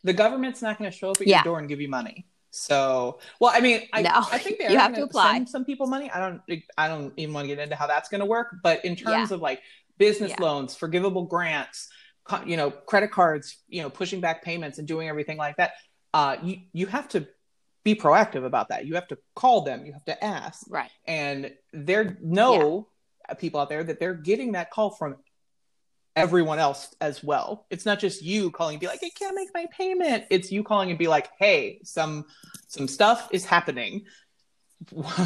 [0.03, 1.37] The government's not going to show up at yeah.
[1.37, 2.25] your door and give you money.
[2.51, 5.31] So, well, I mean, I, no, I think they you have to apply.
[5.31, 6.11] Send some people money.
[6.11, 8.57] I don't, I don't even want to get into how that's going to work.
[8.61, 9.35] But in terms yeah.
[9.35, 9.61] of like
[9.97, 10.43] business yeah.
[10.45, 11.87] loans, forgivable grants,
[12.45, 15.73] you know, credit cards, you know, pushing back payments and doing everything like that,
[16.13, 17.27] uh, you you have to
[17.83, 18.85] be proactive about that.
[18.85, 19.85] You have to call them.
[19.85, 20.65] You have to ask.
[20.69, 20.89] Right.
[21.05, 22.87] And there know
[23.27, 23.35] yeah.
[23.35, 25.17] people out there that they're getting that call from
[26.15, 27.65] everyone else as well.
[27.69, 30.25] It's not just you calling and be like, I can't make my payment.
[30.29, 32.25] It's you calling and be like, hey, some
[32.67, 34.05] some stuff is happening.
[34.95, 35.25] how,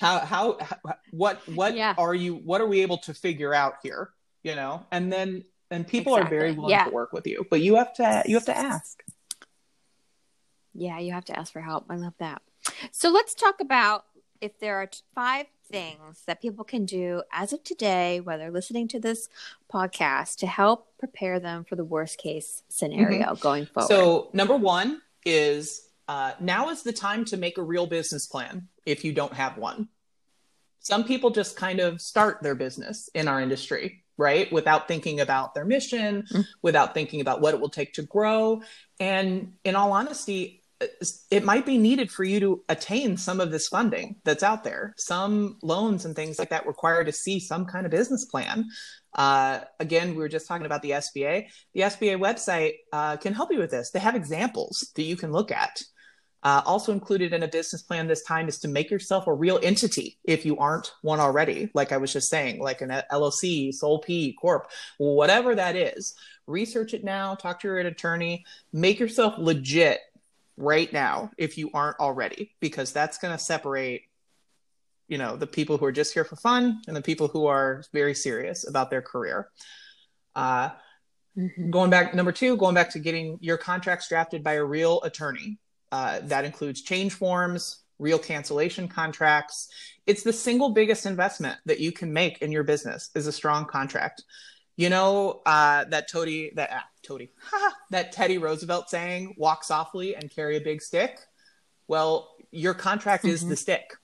[0.00, 0.58] how how
[1.10, 1.94] what what yeah.
[1.98, 4.10] are you what are we able to figure out here?
[4.42, 4.86] You know?
[4.90, 6.36] And then and people exactly.
[6.36, 6.84] are very willing yeah.
[6.84, 7.46] to work with you.
[7.48, 9.02] But you have to you have to ask.
[10.74, 11.86] Yeah, you have to ask for help.
[11.88, 12.42] I love that.
[12.90, 14.04] So let's talk about
[14.40, 19.00] if there are five things that people can do as of today, whether listening to
[19.00, 19.28] this
[19.72, 23.42] podcast, to help prepare them for the worst case scenario mm-hmm.
[23.42, 23.88] going forward?
[23.88, 28.68] So, number one is uh, now is the time to make a real business plan
[28.84, 29.88] if you don't have one.
[30.80, 34.52] Some people just kind of start their business in our industry, right?
[34.52, 36.40] Without thinking about their mission, mm-hmm.
[36.60, 38.62] without thinking about what it will take to grow.
[38.98, 40.61] And in all honesty,
[41.30, 44.94] it might be needed for you to attain some of this funding that's out there.
[44.96, 48.66] Some loans and things like that require to see some kind of business plan.
[49.14, 51.48] Uh, again, we were just talking about the SBA.
[51.74, 53.90] The SBA website uh, can help you with this.
[53.90, 55.82] They have examples that you can look at.
[56.44, 59.60] Uh, also included in a business plan this time is to make yourself a real
[59.62, 61.70] entity if you aren't one already.
[61.72, 64.68] Like I was just saying, like an LLC, sole P, Corp,
[64.98, 66.14] whatever that is.
[66.48, 67.36] Research it now.
[67.36, 68.44] Talk to your attorney.
[68.72, 70.00] Make yourself legit
[70.62, 74.02] right now if you aren't already, because that's going to separate,
[75.08, 77.82] you know, the people who are just here for fun and the people who are
[77.92, 79.48] very serious about their career.
[80.36, 80.70] Uh,
[81.36, 81.70] mm-hmm.
[81.70, 85.58] Going back, number two, going back to getting your contracts drafted by a real attorney.
[85.90, 89.68] Uh, that includes change forms, real cancellation contracts.
[90.06, 93.66] It's the single biggest investment that you can make in your business is a strong
[93.66, 94.22] contract.
[94.76, 97.30] You know uh, that Toady that Toady
[97.90, 101.18] that Teddy Roosevelt saying, "Walk softly and carry a big stick."
[101.88, 103.34] Well, your contract mm-hmm.
[103.34, 103.54] is the mm-hmm.
[103.54, 103.96] stick.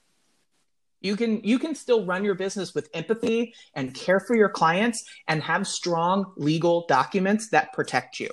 [1.01, 5.05] You can you can still run your business with empathy and care for your clients
[5.29, 8.31] and have strong legal documents that protect you.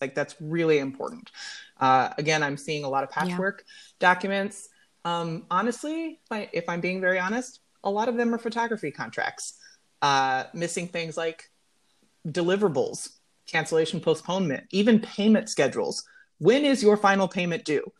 [0.00, 1.30] Like that's really important.
[1.78, 3.72] Uh, again, I'm seeing a lot of patchwork yeah.
[3.98, 4.68] documents.
[5.04, 8.90] Um, honestly, if, I, if I'm being very honest, a lot of them are photography
[8.90, 9.58] contracts
[10.02, 11.50] uh, missing things like
[12.26, 13.10] deliverables,
[13.46, 16.04] cancellation postponement, even payment schedules.
[16.38, 17.92] When is your final payment due?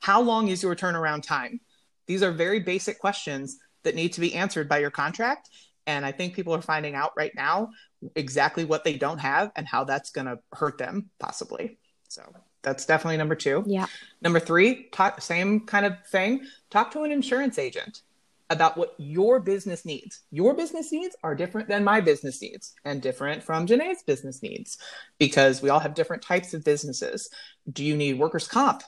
[0.00, 1.60] How long is your turnaround time?
[2.06, 5.50] These are very basic questions that need to be answered by your contract.
[5.86, 7.70] And I think people are finding out right now
[8.14, 11.78] exactly what they don't have and how that's going to hurt them, possibly.
[12.08, 12.22] So
[12.62, 13.64] that's definitely number two.
[13.66, 13.86] Yeah.
[14.20, 16.46] Number three, talk, same kind of thing.
[16.70, 18.02] Talk to an insurance agent
[18.50, 20.20] about what your business needs.
[20.30, 24.78] Your business needs are different than my business needs and different from Janae's business needs
[25.18, 27.30] because we all have different types of businesses.
[27.70, 28.82] Do you need workers' comp,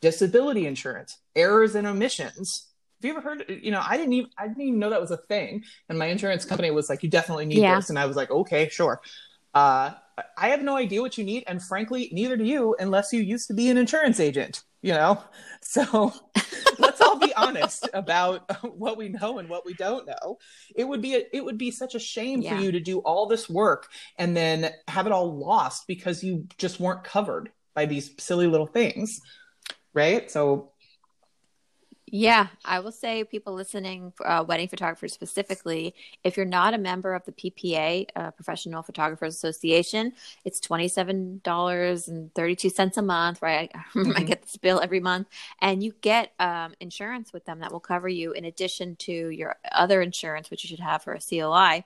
[0.00, 2.68] disability insurance, errors and omissions?
[3.00, 3.44] Have you ever heard?
[3.62, 6.06] You know, I didn't even I didn't even know that was a thing, and my
[6.06, 7.76] insurance company was like, "You definitely need yeah.
[7.76, 9.00] this," and I was like, "Okay, sure."
[9.54, 9.92] Uh,
[10.36, 13.46] I have no idea what you need, and frankly, neither do you, unless you used
[13.48, 14.64] to be an insurance agent.
[14.82, 15.22] You know,
[15.60, 16.12] so
[16.78, 20.38] let's all be honest about what we know and what we don't know.
[20.74, 22.56] It would be a, it would be such a shame yeah.
[22.56, 26.46] for you to do all this work and then have it all lost because you
[26.58, 29.20] just weren't covered by these silly little things,
[29.94, 30.30] right?
[30.30, 30.72] So
[32.12, 35.94] yeah, I will say people listening, uh, wedding photographers specifically,
[36.24, 40.12] if you're not a member of the PPA, uh, Professional Photographers Association,
[40.44, 43.70] it's $27.32 a month, right?
[43.74, 44.12] I, mm-hmm.
[44.16, 45.28] I get this bill every month,
[45.60, 49.56] and you get um, insurance with them that will cover you in addition to your
[49.72, 51.84] other insurance, which you should have for a COI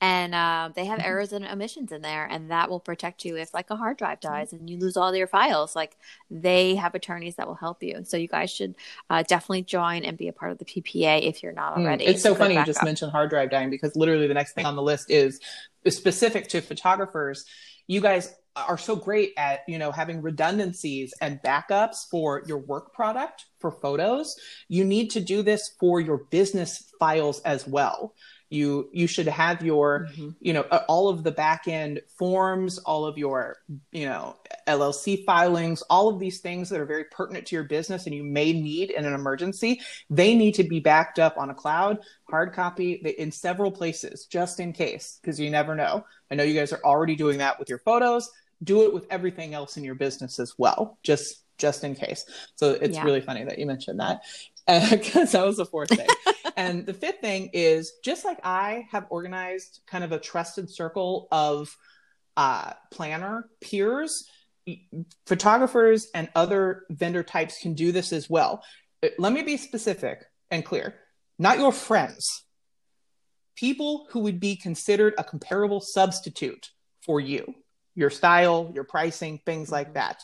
[0.00, 1.08] and uh, they have mm-hmm.
[1.08, 4.20] errors and omissions in there and that will protect you if like a hard drive
[4.20, 4.34] mm-hmm.
[4.34, 5.96] dies and you lose all your files like
[6.30, 8.74] they have attorneys that will help you so you guys should
[9.10, 12.04] uh, definitely join and be a part of the ppa if you're not mm, already
[12.04, 12.84] mm, it's so funny you just up.
[12.84, 15.40] mentioned hard drive dying because literally the next thing on the list is,
[15.84, 17.44] is specific to photographers
[17.86, 22.92] you guys are so great at you know having redundancies and backups for your work
[22.92, 24.36] product for photos
[24.68, 28.14] you need to do this for your business files as well
[28.50, 30.30] you you should have your mm-hmm.
[30.40, 33.56] you know all of the back end forms all of your
[33.92, 34.36] you know
[34.66, 38.24] llc filings all of these things that are very pertinent to your business and you
[38.24, 41.98] may need in an emergency they need to be backed up on a cloud
[42.30, 46.54] hard copy in several places just in case because you never know i know you
[46.54, 48.30] guys are already doing that with your photos
[48.64, 52.24] do it with everything else in your business as well just just in case
[52.54, 53.04] so it's yeah.
[53.04, 54.22] really funny that you mentioned that
[54.68, 56.06] because that was the fourth thing.
[56.56, 61.26] and the fifth thing is just like I have organized kind of a trusted circle
[61.32, 61.74] of
[62.36, 64.28] uh, planner peers,
[65.26, 68.62] photographers and other vendor types can do this as well.
[69.02, 70.94] Uh, let me be specific and clear
[71.38, 72.44] not your friends,
[73.56, 76.70] people who would be considered a comparable substitute
[77.04, 77.54] for you,
[77.94, 79.94] your style, your pricing, things like mm-hmm.
[79.94, 80.22] that.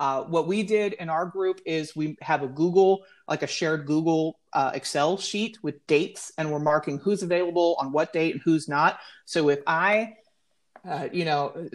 [0.00, 3.84] Uh, what we did in our group is we have a Google, like a shared
[3.84, 8.42] Google uh, Excel sheet with dates, and we're marking who's available on what date and
[8.42, 8.98] who's not.
[9.26, 10.14] So if I,
[10.88, 11.68] uh, you know,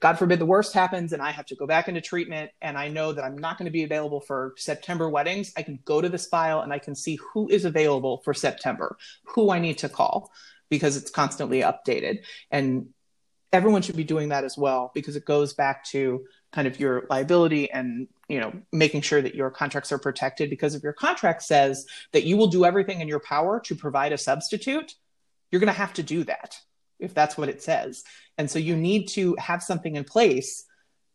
[0.00, 2.88] God forbid the worst happens and I have to go back into treatment and I
[2.88, 6.08] know that I'm not going to be available for September weddings, I can go to
[6.08, 9.90] this file and I can see who is available for September, who I need to
[9.90, 10.32] call
[10.70, 12.20] because it's constantly updated.
[12.50, 12.88] And
[13.52, 16.24] everyone should be doing that as well because it goes back to
[16.56, 20.48] kind of your liability and you know making sure that your contracts are protected.
[20.48, 24.12] Because if your contract says that you will do everything in your power to provide
[24.12, 24.94] a substitute
[25.50, 26.58] you're going to have to do that
[26.98, 28.02] if that's what it says.
[28.38, 30.64] And so you need to have something in place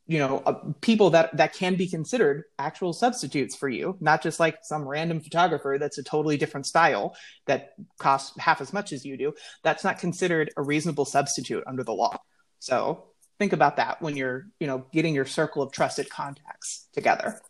[0.07, 4.39] you know uh, people that that can be considered actual substitutes for you not just
[4.39, 7.15] like some random photographer that's a totally different style
[7.45, 9.33] that costs half as much as you do.
[9.63, 12.17] That's not considered a reasonable substitute under the law.
[12.59, 13.10] So
[13.41, 17.41] think about that when you're you know getting your circle of trusted contacts together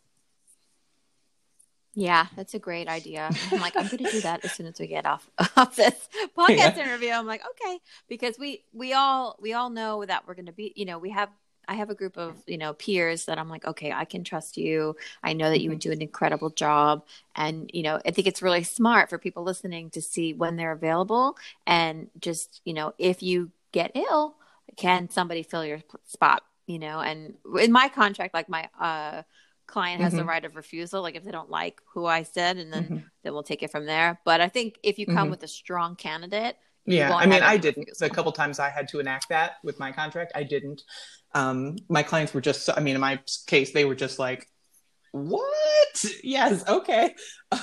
[1.94, 4.86] yeah that's a great idea i'm like i'm gonna do that as soon as we
[4.86, 5.28] get off
[5.58, 6.84] off this podcast yeah.
[6.84, 7.78] interview i'm like okay
[8.08, 11.28] because we we all we all know that we're gonna be you know we have
[11.68, 14.56] I have a group of you know peers that I'm like, okay, I can trust
[14.56, 14.96] you.
[15.22, 15.90] I know that you would mm-hmm.
[15.90, 17.04] do an incredible job,
[17.36, 20.72] and you know, I think it's really smart for people listening to see when they're
[20.72, 24.34] available, and just you know, if you get ill,
[24.76, 26.42] can somebody fill your spot?
[26.66, 29.22] You know, and in my contract, like my uh
[29.66, 30.18] client has mm-hmm.
[30.18, 32.96] the right of refusal like if they don't like who i said and then mm-hmm.
[33.22, 35.30] then we'll take it from there but i think if you come mm-hmm.
[35.30, 38.06] with a strong candidate yeah i mean i didn't refusal.
[38.06, 40.82] a couple times i had to enact that with my contract i didn't
[41.34, 44.46] um my clients were just i mean in my case they were just like
[45.12, 47.14] what yes okay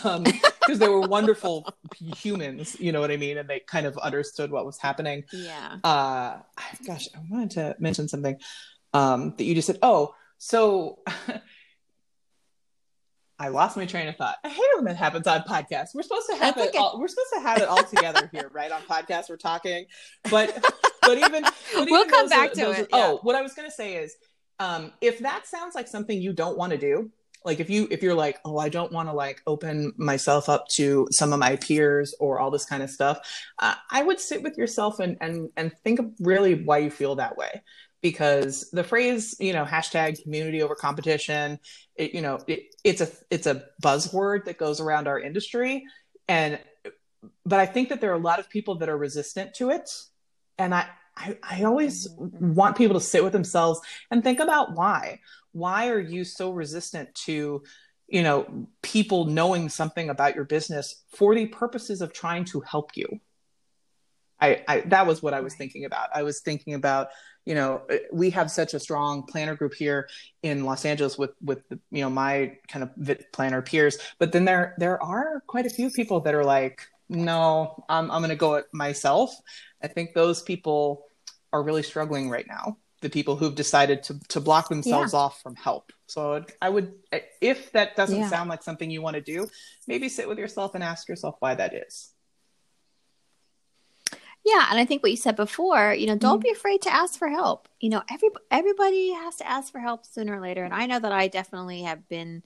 [0.04, 0.24] um
[0.62, 4.52] because they were wonderful humans you know what i mean and they kind of understood
[4.52, 6.38] what was happening yeah uh
[6.86, 8.38] gosh i wanted to mention something
[8.94, 11.00] um that you just said oh so
[13.42, 14.36] I lost my train of thought.
[14.44, 15.96] I hate it when that happens on podcasts.
[15.96, 16.70] We're supposed to have That's it.
[16.70, 16.78] Okay.
[16.78, 18.70] All, we're supposed to have it all together here, right?
[18.70, 19.86] On podcasts, we're talking,
[20.30, 20.54] but
[21.02, 22.80] but even but we'll even come back are, to it.
[22.92, 23.08] Are, yeah.
[23.12, 24.14] Oh, what I was going to say is,
[24.60, 27.10] um, if that sounds like something you don't want to do,
[27.46, 30.68] like if you if you're like, oh, I don't want to like open myself up
[30.70, 33.20] to some of my peers or all this kind of stuff,
[33.60, 37.16] uh, I would sit with yourself and and and think of really why you feel
[37.16, 37.62] that way.
[38.02, 41.60] Because the phrase you know hashtag community over competition
[41.96, 45.86] it, you know it, it's a it's a buzzword that goes around our industry.
[46.28, 46.60] And
[47.46, 49.90] but i think that there are a lot of people that are resistant to it.
[50.58, 53.80] And i i, I always want people to sit with themselves
[54.12, 55.20] and think about why
[55.60, 57.64] why are you so resistant to
[58.08, 62.96] you know people knowing something about your business for the purposes of trying to help
[62.96, 63.20] you?
[64.42, 66.10] I, I that was what I was thinking about.
[66.14, 67.10] I was thinking about
[67.46, 70.08] you know uh, we have such a strong planner group here
[70.44, 74.76] in Los Angeles with with you know my kind of planner peers but then there
[74.78, 78.56] there are quite a few people that are like no I'm I'm going to go
[78.56, 79.36] it myself.
[79.82, 81.06] I think those people
[81.52, 85.20] are really struggling right now the people who've decided to to block themselves yeah.
[85.20, 86.94] off from help so I would
[87.42, 88.30] if that doesn't yeah.
[88.30, 89.48] sound like something you want to do
[89.88, 92.12] maybe sit with yourself and ask yourself why that is
[94.46, 96.44] yeah, and I think what you said before, you know, don't mm-hmm.
[96.44, 97.68] be afraid to ask for help.
[97.80, 101.00] You know, every everybody has to ask for help sooner or later, and I know
[101.00, 102.44] that I definitely have been.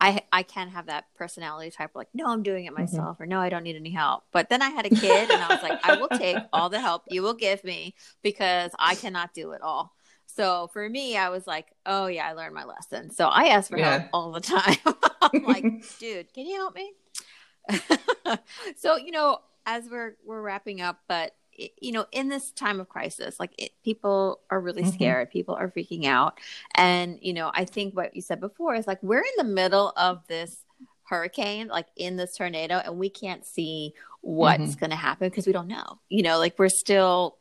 [0.00, 2.82] I I can have that personality type, like no, I'm doing it mm-hmm.
[2.82, 3.22] myself, mm-hmm.
[3.22, 4.24] or no, I don't need any help.
[4.32, 6.80] But then I had a kid, and I was like, I will take all the
[6.80, 9.94] help you will give me because I cannot do it all.
[10.26, 13.10] So for me, I was like, oh yeah, I learned my lesson.
[13.10, 13.98] So I ask for yeah.
[13.98, 14.76] help all the time.
[15.22, 15.64] I'm like,
[15.98, 16.92] dude, can you help me?
[18.76, 21.34] so you know, as we're we're wrapping up, but
[21.80, 24.92] you know, in this time of crisis, like it, people are really mm-hmm.
[24.92, 26.38] scared, people are freaking out,
[26.74, 29.92] and you know, I think what you said before is like we're in the middle
[29.96, 30.64] of this
[31.04, 34.80] hurricane, like in this tornado, and we can't see what's mm-hmm.
[34.80, 36.00] going to happen because we don't know.
[36.08, 37.36] You know, like we're still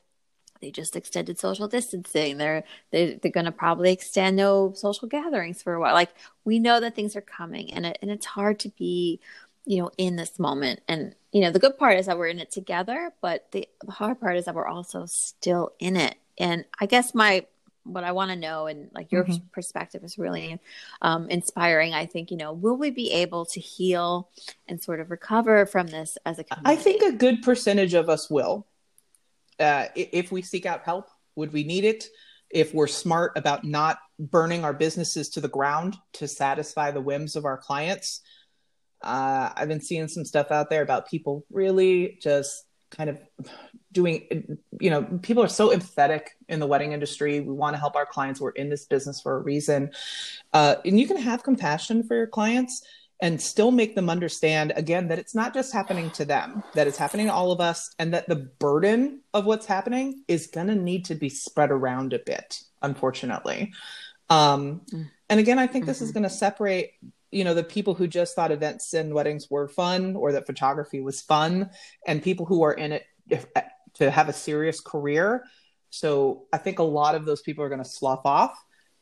[0.63, 2.37] they just extended social distancing.
[2.37, 5.93] They're they, they're going to probably extend no social gatherings for a while.
[5.93, 6.11] Like
[6.45, 9.19] we know that things are coming, and it, and it's hard to be,
[9.65, 10.81] you know, in this moment.
[10.87, 13.91] And you know, the good part is that we're in it together, but the, the
[13.91, 16.15] hard part is that we're also still in it.
[16.37, 17.45] And I guess my
[17.85, 19.45] what I want to know and like your mm-hmm.
[19.51, 20.59] perspective is really
[21.01, 21.93] um, inspiring.
[21.93, 24.29] I think you know, will we be able to heal
[24.67, 26.79] and sort of recover from this as a community?
[26.79, 28.67] I think a good percentage of us will.
[29.59, 32.07] Uh, if we seek out help, would we need it?
[32.49, 37.35] If we're smart about not burning our businesses to the ground to satisfy the whims
[37.35, 38.21] of our clients,
[39.03, 43.19] uh, I've been seeing some stuff out there about people really just kind of
[43.91, 47.39] doing, you know, people are so empathetic in the wedding industry.
[47.39, 48.39] We want to help our clients.
[48.39, 49.91] We're in this business for a reason.
[50.51, 52.83] Uh, and you can have compassion for your clients
[53.21, 56.97] and still make them understand again that it's not just happening to them that it's
[56.97, 60.75] happening to all of us and that the burden of what's happening is going to
[60.75, 63.71] need to be spread around a bit unfortunately
[64.29, 65.09] um, mm.
[65.29, 65.89] and again i think mm-hmm.
[65.89, 66.19] this is mm-hmm.
[66.19, 66.91] going to separate
[67.33, 71.01] you know the people who just thought events and weddings were fun or that photography
[71.01, 71.69] was fun
[72.07, 73.45] and people who are in it if,
[73.95, 75.43] to have a serious career.
[75.89, 78.57] So i think a lot of those people are going to slough off.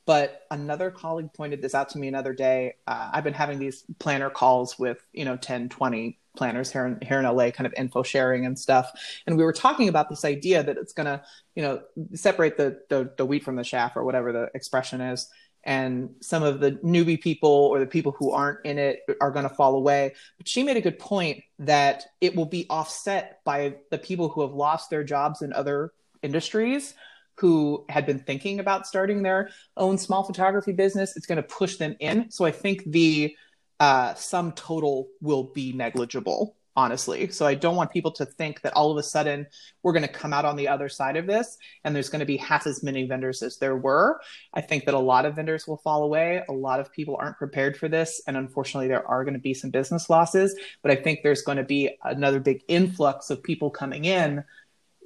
[0.06, 2.76] But another colleague pointed this out to me another day.
[2.88, 6.98] Uh, i've been having these planner calls with you know 10 20 planners here in,
[7.02, 8.92] here in la kind of info sharing and stuff.
[9.28, 11.22] And we were talking about this idea that it's going to
[11.56, 11.82] you know
[12.14, 15.30] separate the, the the wheat from the chaff or whatever the expression is
[15.64, 19.48] and some of the newbie people or the people who aren't in it are going
[19.48, 20.14] to fall away.
[20.38, 24.42] But she made a good point that it will be offset by the people who
[24.42, 25.94] have lost their jobs in other
[26.24, 26.94] industries
[27.36, 31.16] who had been thinking about starting their own small photography business.
[31.16, 32.30] It's going to push them in.
[32.30, 33.36] So I think the
[33.80, 37.30] uh, sum total will be negligible honestly.
[37.30, 39.48] So I don't want people to think that all of a sudden
[39.84, 42.26] we're going to come out on the other side of this and there's going to
[42.26, 44.22] be half as many vendors as there were.
[44.54, 46.44] I think that a lot of vendors will fall away.
[46.48, 48.22] A lot of people aren't prepared for this.
[48.26, 50.58] And unfortunately, there are going to be some business losses.
[50.82, 54.44] But I think there's going to be another big influx of people coming in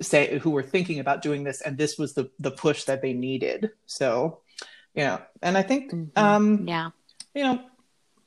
[0.01, 3.13] say who were thinking about doing this and this was the the push that they
[3.13, 4.39] needed so
[4.93, 6.19] yeah and i think mm-hmm.
[6.21, 6.89] um yeah
[7.33, 7.61] you know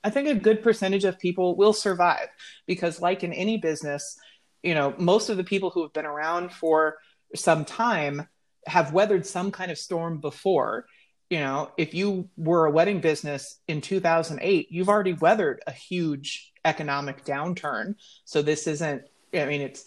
[0.09, 2.29] I think a good percentage of people will survive
[2.67, 4.19] because, like in any business,
[4.63, 6.97] you know, most of the people who have been around for
[7.35, 8.27] some time
[8.67, 10.87] have weathered some kind of storm before.
[11.29, 16.55] You know, if you were a wedding business in 2008, you've already weathered a huge
[16.65, 17.97] economic downturn.
[18.25, 19.03] So this isn't,
[19.35, 19.85] I mean, it's,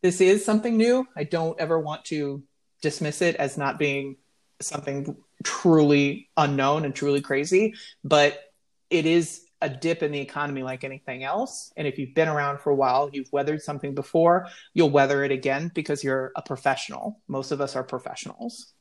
[0.00, 1.08] this is something new.
[1.16, 2.44] I don't ever want to
[2.82, 4.18] dismiss it as not being
[4.60, 7.74] something truly unknown and truly crazy,
[8.04, 8.51] but
[8.92, 11.72] it is a dip in the economy like anything else.
[11.76, 15.30] And if you've been around for a while, you've weathered something before, you'll weather it
[15.30, 17.20] again because you're a professional.
[17.28, 18.72] Most of us are professionals.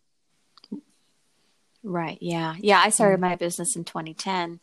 [1.83, 2.17] Right.
[2.19, 2.55] Yeah.
[2.59, 2.81] Yeah.
[2.83, 3.29] I started mm-hmm.
[3.29, 4.59] my business in 2010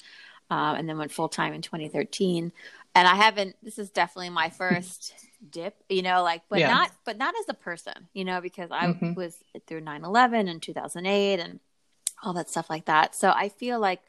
[0.50, 2.52] uh, and then went full time in 2013.
[2.94, 5.14] And I haven't, this is definitely my first
[5.50, 6.68] dip, you know, like, but yeah.
[6.68, 9.14] not, but not as a person, you know, because I mm-hmm.
[9.14, 9.36] was
[9.66, 11.60] through 9 11 and 2008 and
[12.24, 13.14] all that stuff like that.
[13.14, 14.00] So I feel like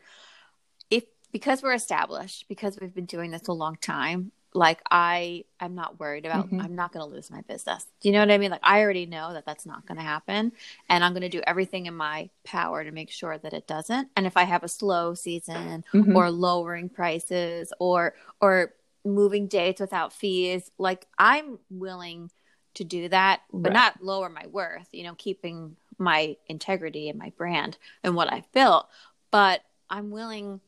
[1.31, 5.99] because we're established, because we've been doing this a long time, like I I'm not
[5.99, 6.61] worried about mm-hmm.
[6.61, 7.85] I'm not going to lose my business.
[8.01, 8.51] Do you know what I mean?
[8.51, 10.51] Like I already know that that's not going to happen
[10.89, 14.09] and I'm going to do everything in my power to make sure that it doesn't.
[14.15, 16.15] And if I have a slow season mm-hmm.
[16.15, 18.73] or lowering prices or or
[19.05, 22.31] moving dates without fees, like I'm willing
[22.75, 23.73] to do that, but right.
[23.73, 28.51] not lower my worth, you know, keeping my integrity and my brand and what I've
[28.51, 28.87] built,
[29.31, 30.61] but I'm willing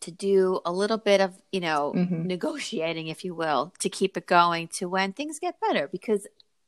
[0.00, 2.26] to do a little bit of, you know, mm-hmm.
[2.26, 6.26] negotiating, if you will, to keep it going to when things get better because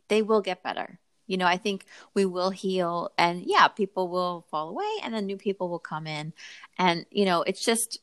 [0.08, 0.98] they will get better.
[1.26, 5.26] You know, I think we will heal and yeah, people will fall away and then
[5.26, 6.32] new people will come in.
[6.78, 8.00] And, you know, it's just,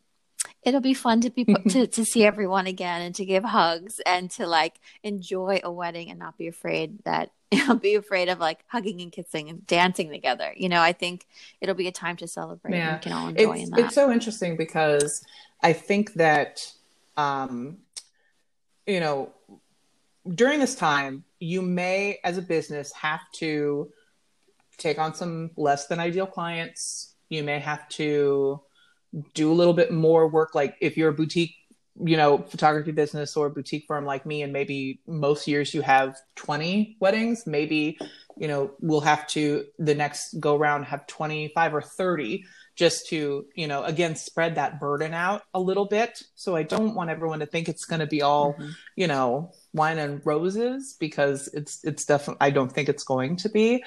[0.63, 4.31] it'll be fun to be to, to see everyone again and to give hugs and
[4.31, 7.31] to like enjoy a wedding and not be afraid that
[7.81, 10.53] be afraid of like hugging and kissing and dancing together.
[10.55, 11.25] You know, I think
[11.61, 12.89] it'll be a time to celebrate yeah.
[12.89, 13.79] and we can all enjoy it's, that.
[13.79, 15.23] It's so interesting because
[15.61, 16.71] I think that,
[17.17, 17.77] um,
[18.85, 19.33] you know,
[20.27, 23.91] during this time, you may, as a business, have to
[24.77, 27.15] take on some less than ideal clients.
[27.29, 28.61] You may have to
[29.33, 30.53] do a little bit more work.
[30.53, 31.55] Like if you're a boutique
[32.03, 36.15] you know photography business or boutique firm like me and maybe most years you have
[36.35, 37.97] 20 weddings maybe
[38.37, 42.45] you know we'll have to the next go round have 25 or 30
[42.75, 46.95] just to you know again spread that burden out a little bit so i don't
[46.95, 48.69] want everyone to think it's going to be all mm-hmm.
[48.95, 53.49] you know wine and roses because it's it's definitely i don't think it's going to
[53.49, 53.83] be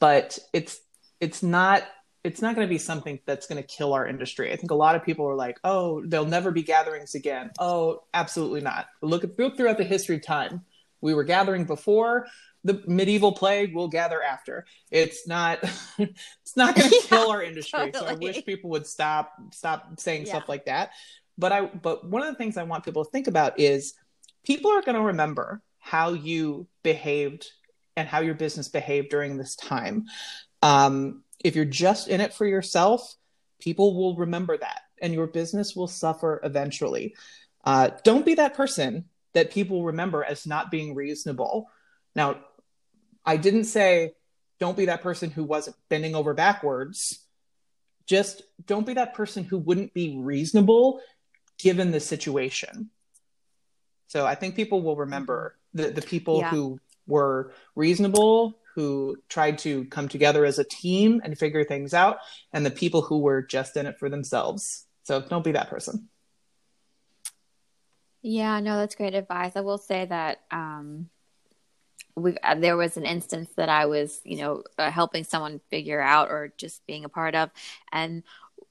[0.00, 0.80] but it's
[1.20, 1.84] it's not
[2.24, 4.52] it's not going to be something that's going to kill our industry.
[4.52, 8.04] I think a lot of people are like, "Oh, there'll never be gatherings again." Oh,
[8.14, 8.86] absolutely not.
[9.00, 10.64] Look, at, look throughout the history of time.
[11.00, 12.26] We were gathering before
[12.62, 13.74] the medieval plague.
[13.74, 14.66] We'll gather after.
[14.90, 15.58] It's not.
[15.98, 17.90] it's not going to yeah, kill our industry.
[17.90, 18.06] Totally.
[18.06, 20.34] So I wish people would stop stop saying yeah.
[20.34, 20.90] stuff like that.
[21.36, 21.66] But I.
[21.66, 23.94] But one of the things I want people to think about is
[24.44, 27.50] people are going to remember how you behaved
[27.96, 30.06] and how your business behaved during this time.
[30.62, 33.14] Um, if you're just in it for yourself,
[33.60, 37.14] people will remember that and your business will suffer eventually.
[37.64, 41.68] Uh, don't be that person that people remember as not being reasonable.
[42.14, 42.36] Now,
[43.24, 44.14] I didn't say
[44.58, 47.18] don't be that person who wasn't bending over backwards.
[48.06, 51.00] Just don't be that person who wouldn't be reasonable
[51.58, 52.90] given the situation.
[54.08, 56.50] So I think people will remember the, the people yeah.
[56.50, 62.18] who were reasonable, who tried to come together as a team and figure things out,
[62.52, 64.86] and the people who were just in it for themselves.
[65.04, 66.08] So don't be that person.
[68.22, 69.52] Yeah, no, that's great advice.
[69.56, 71.08] I will say that um,
[72.14, 76.00] we uh, there was an instance that I was, you know, uh, helping someone figure
[76.00, 77.50] out or just being a part of,
[77.90, 78.22] and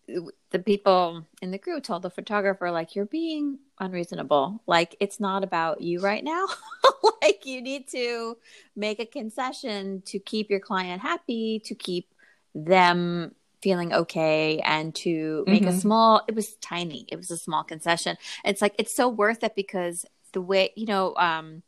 [0.07, 5.43] the people in the group told the photographer like you're being unreasonable like it's not
[5.43, 6.45] about you right now
[7.21, 8.37] like you need to
[8.75, 12.13] make a concession to keep your client happy to keep
[12.53, 15.69] them feeling okay and to make mm-hmm.
[15.69, 19.43] a small it was tiny it was a small concession it's like it's so worth
[19.43, 21.61] it because the way you know um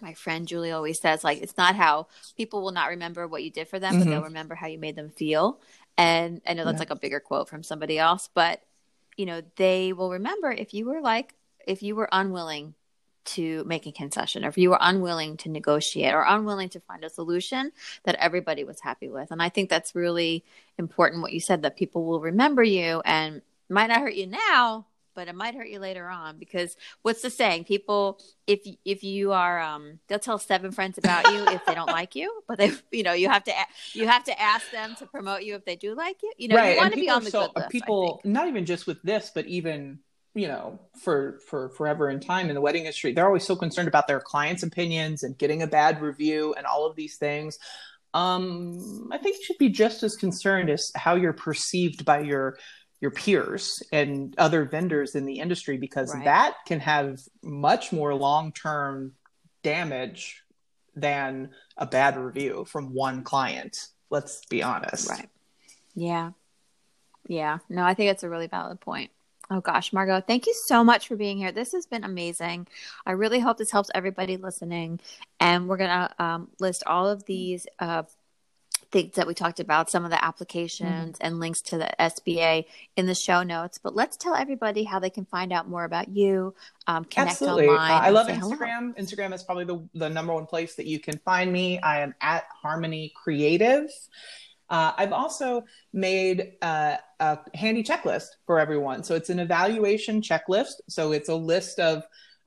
[0.00, 3.50] my friend Julie always says like it's not how people will not remember what you
[3.50, 4.04] did for them, mm-hmm.
[4.04, 5.60] but they'll remember how you made them feel.
[5.96, 6.80] And I know that's yeah.
[6.80, 8.62] like a bigger quote from somebody else, but
[9.16, 11.34] you know, they will remember if you were like,
[11.66, 12.74] if you were unwilling
[13.24, 17.04] to make a concession, or if you were unwilling to negotiate or unwilling to find
[17.04, 17.72] a solution
[18.04, 19.30] that everybody was happy with.
[19.30, 20.44] And I think that's really
[20.78, 24.86] important what you said that people will remember you and might not hurt you now,
[25.14, 27.64] but it might hurt you later on because what's the saying?
[27.64, 31.86] People, if if you are, um, they'll tell seven friends about you if they don't
[32.00, 33.52] like you, but they, you know, you have to
[33.92, 36.32] you have to ask them to promote you if they do like you.
[36.36, 36.74] You know, right.
[36.74, 37.70] you want to be on the so, good list.
[37.70, 39.98] People, not even just with this, but even
[40.34, 43.88] you know for for forever in time in the wedding industry they're always so concerned
[43.88, 47.58] about their clients opinions and getting a bad review and all of these things
[48.14, 52.56] um i think you should be just as concerned as how you're perceived by your
[53.00, 56.24] your peers and other vendors in the industry because right.
[56.24, 59.12] that can have much more long-term
[59.62, 60.42] damage
[60.94, 65.28] than a bad review from one client let's be honest right
[65.94, 66.30] yeah
[67.26, 69.10] yeah no i think it's a really valid point
[69.50, 71.52] Oh gosh, Margaux, thank you so much for being here.
[71.52, 72.66] This has been amazing.
[73.04, 75.00] I really hope this helps everybody listening.
[75.38, 78.04] And we're going to um, list all of these uh,
[78.94, 81.26] things that we talked about, some of the applications mm-hmm.
[81.26, 82.64] and links to the SBA
[82.96, 83.76] in the show notes.
[83.76, 86.54] But let's tell everybody how they can find out more about you,
[86.86, 87.66] um, connect Absolutely.
[87.66, 87.90] online.
[87.90, 88.94] Uh, I love Instagram.
[88.94, 88.94] Hello.
[88.96, 91.80] Instagram is probably the, the number one place that you can find me.
[91.80, 93.90] I am at Harmony Creative.
[94.70, 99.02] Uh, I've also made uh, a handy checklist for everyone.
[99.02, 100.74] So it's an evaluation checklist.
[100.88, 102.04] So it's a list of,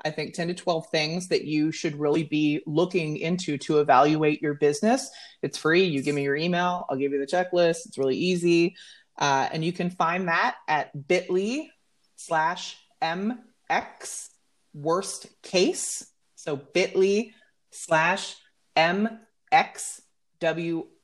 [0.07, 4.41] I think, 10 to 12 things that you should really be looking into to evaluate
[4.41, 5.09] your business.
[5.41, 5.83] It's free.
[5.83, 7.85] You give me your email, I'll give you the checklist.
[7.85, 8.75] It's really easy.
[9.17, 11.69] Uh, and you can find that at bit.ly
[12.15, 14.29] slash MX
[14.73, 16.09] worst case.
[16.35, 17.33] So bit.ly
[17.71, 18.35] slash
[18.75, 19.17] MXW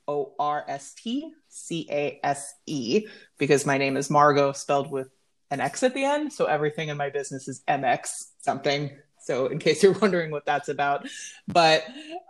[0.07, 5.09] O R S T C A S E because my name is Margaux spelled with
[5.49, 6.33] an X at the end.
[6.33, 8.09] So everything in my business is MX
[8.43, 8.91] something.
[9.19, 11.07] So in case you're wondering what that's about,
[11.47, 11.83] but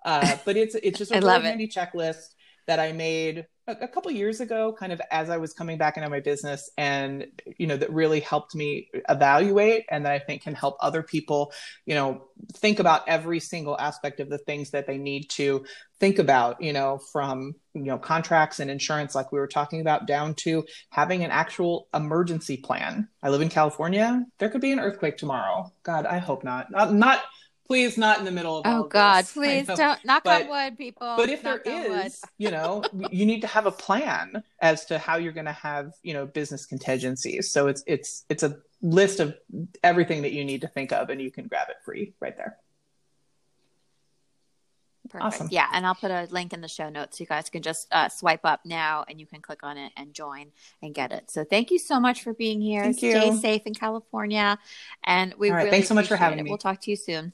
[0.05, 2.35] uh, but it's it's just a really handy checklist
[2.67, 5.97] that I made a, a couple years ago, kind of as I was coming back
[5.97, 10.43] into my business, and you know that really helped me evaluate, and that I think
[10.43, 11.53] can help other people,
[11.85, 15.65] you know, think about every single aspect of the things that they need to
[15.99, 20.07] think about, you know, from you know contracts and insurance, like we were talking about,
[20.07, 23.07] down to having an actual emergency plan.
[23.21, 24.25] I live in California.
[24.39, 25.71] There could be an earthquake tomorrow.
[25.83, 26.71] God, I hope not.
[26.71, 27.21] Not, not
[27.67, 29.33] please not in the middle of oh god this.
[29.33, 33.25] please don't knock but, on wood people but if knock there is you know you
[33.25, 36.65] need to have a plan as to how you're going to have you know business
[36.65, 39.35] contingencies so it's it's it's a list of
[39.83, 42.57] everything that you need to think of and you can grab it free right there
[45.09, 45.25] Perfect.
[45.25, 45.47] Awesome.
[45.51, 47.17] Yeah, and I'll put a link in the show notes.
[47.17, 49.91] So you guys can just uh, swipe up now, and you can click on it
[49.97, 50.51] and join
[50.81, 51.29] and get it.
[51.29, 52.81] So thank you so much for being here.
[52.83, 53.37] Thank Stay you.
[53.37, 54.57] safe in California,
[55.03, 56.43] and we really thanks so much for having it.
[56.43, 56.49] me.
[56.49, 57.33] We'll talk to you soon.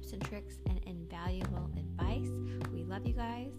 [0.00, 2.30] Tips and tricks and invaluable advice.
[2.72, 3.52] We love you guys.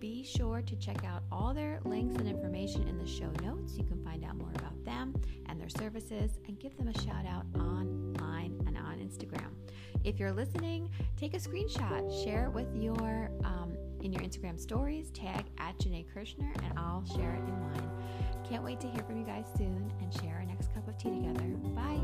[0.00, 3.76] Be sure to check out all their links and information in the show notes.
[3.76, 5.14] You can find out more about them
[5.46, 9.52] and their services and give them a shout out online and on Instagram.
[10.02, 15.10] If you're listening, take a screenshot, share it with your um, in your Instagram stories,
[15.10, 17.90] tag at Janae Kirshner, and I'll share it in mine.
[18.46, 21.08] Can't wait to hear from you guys soon and share our next cup of tea
[21.10, 21.46] together.
[21.74, 22.00] Bye.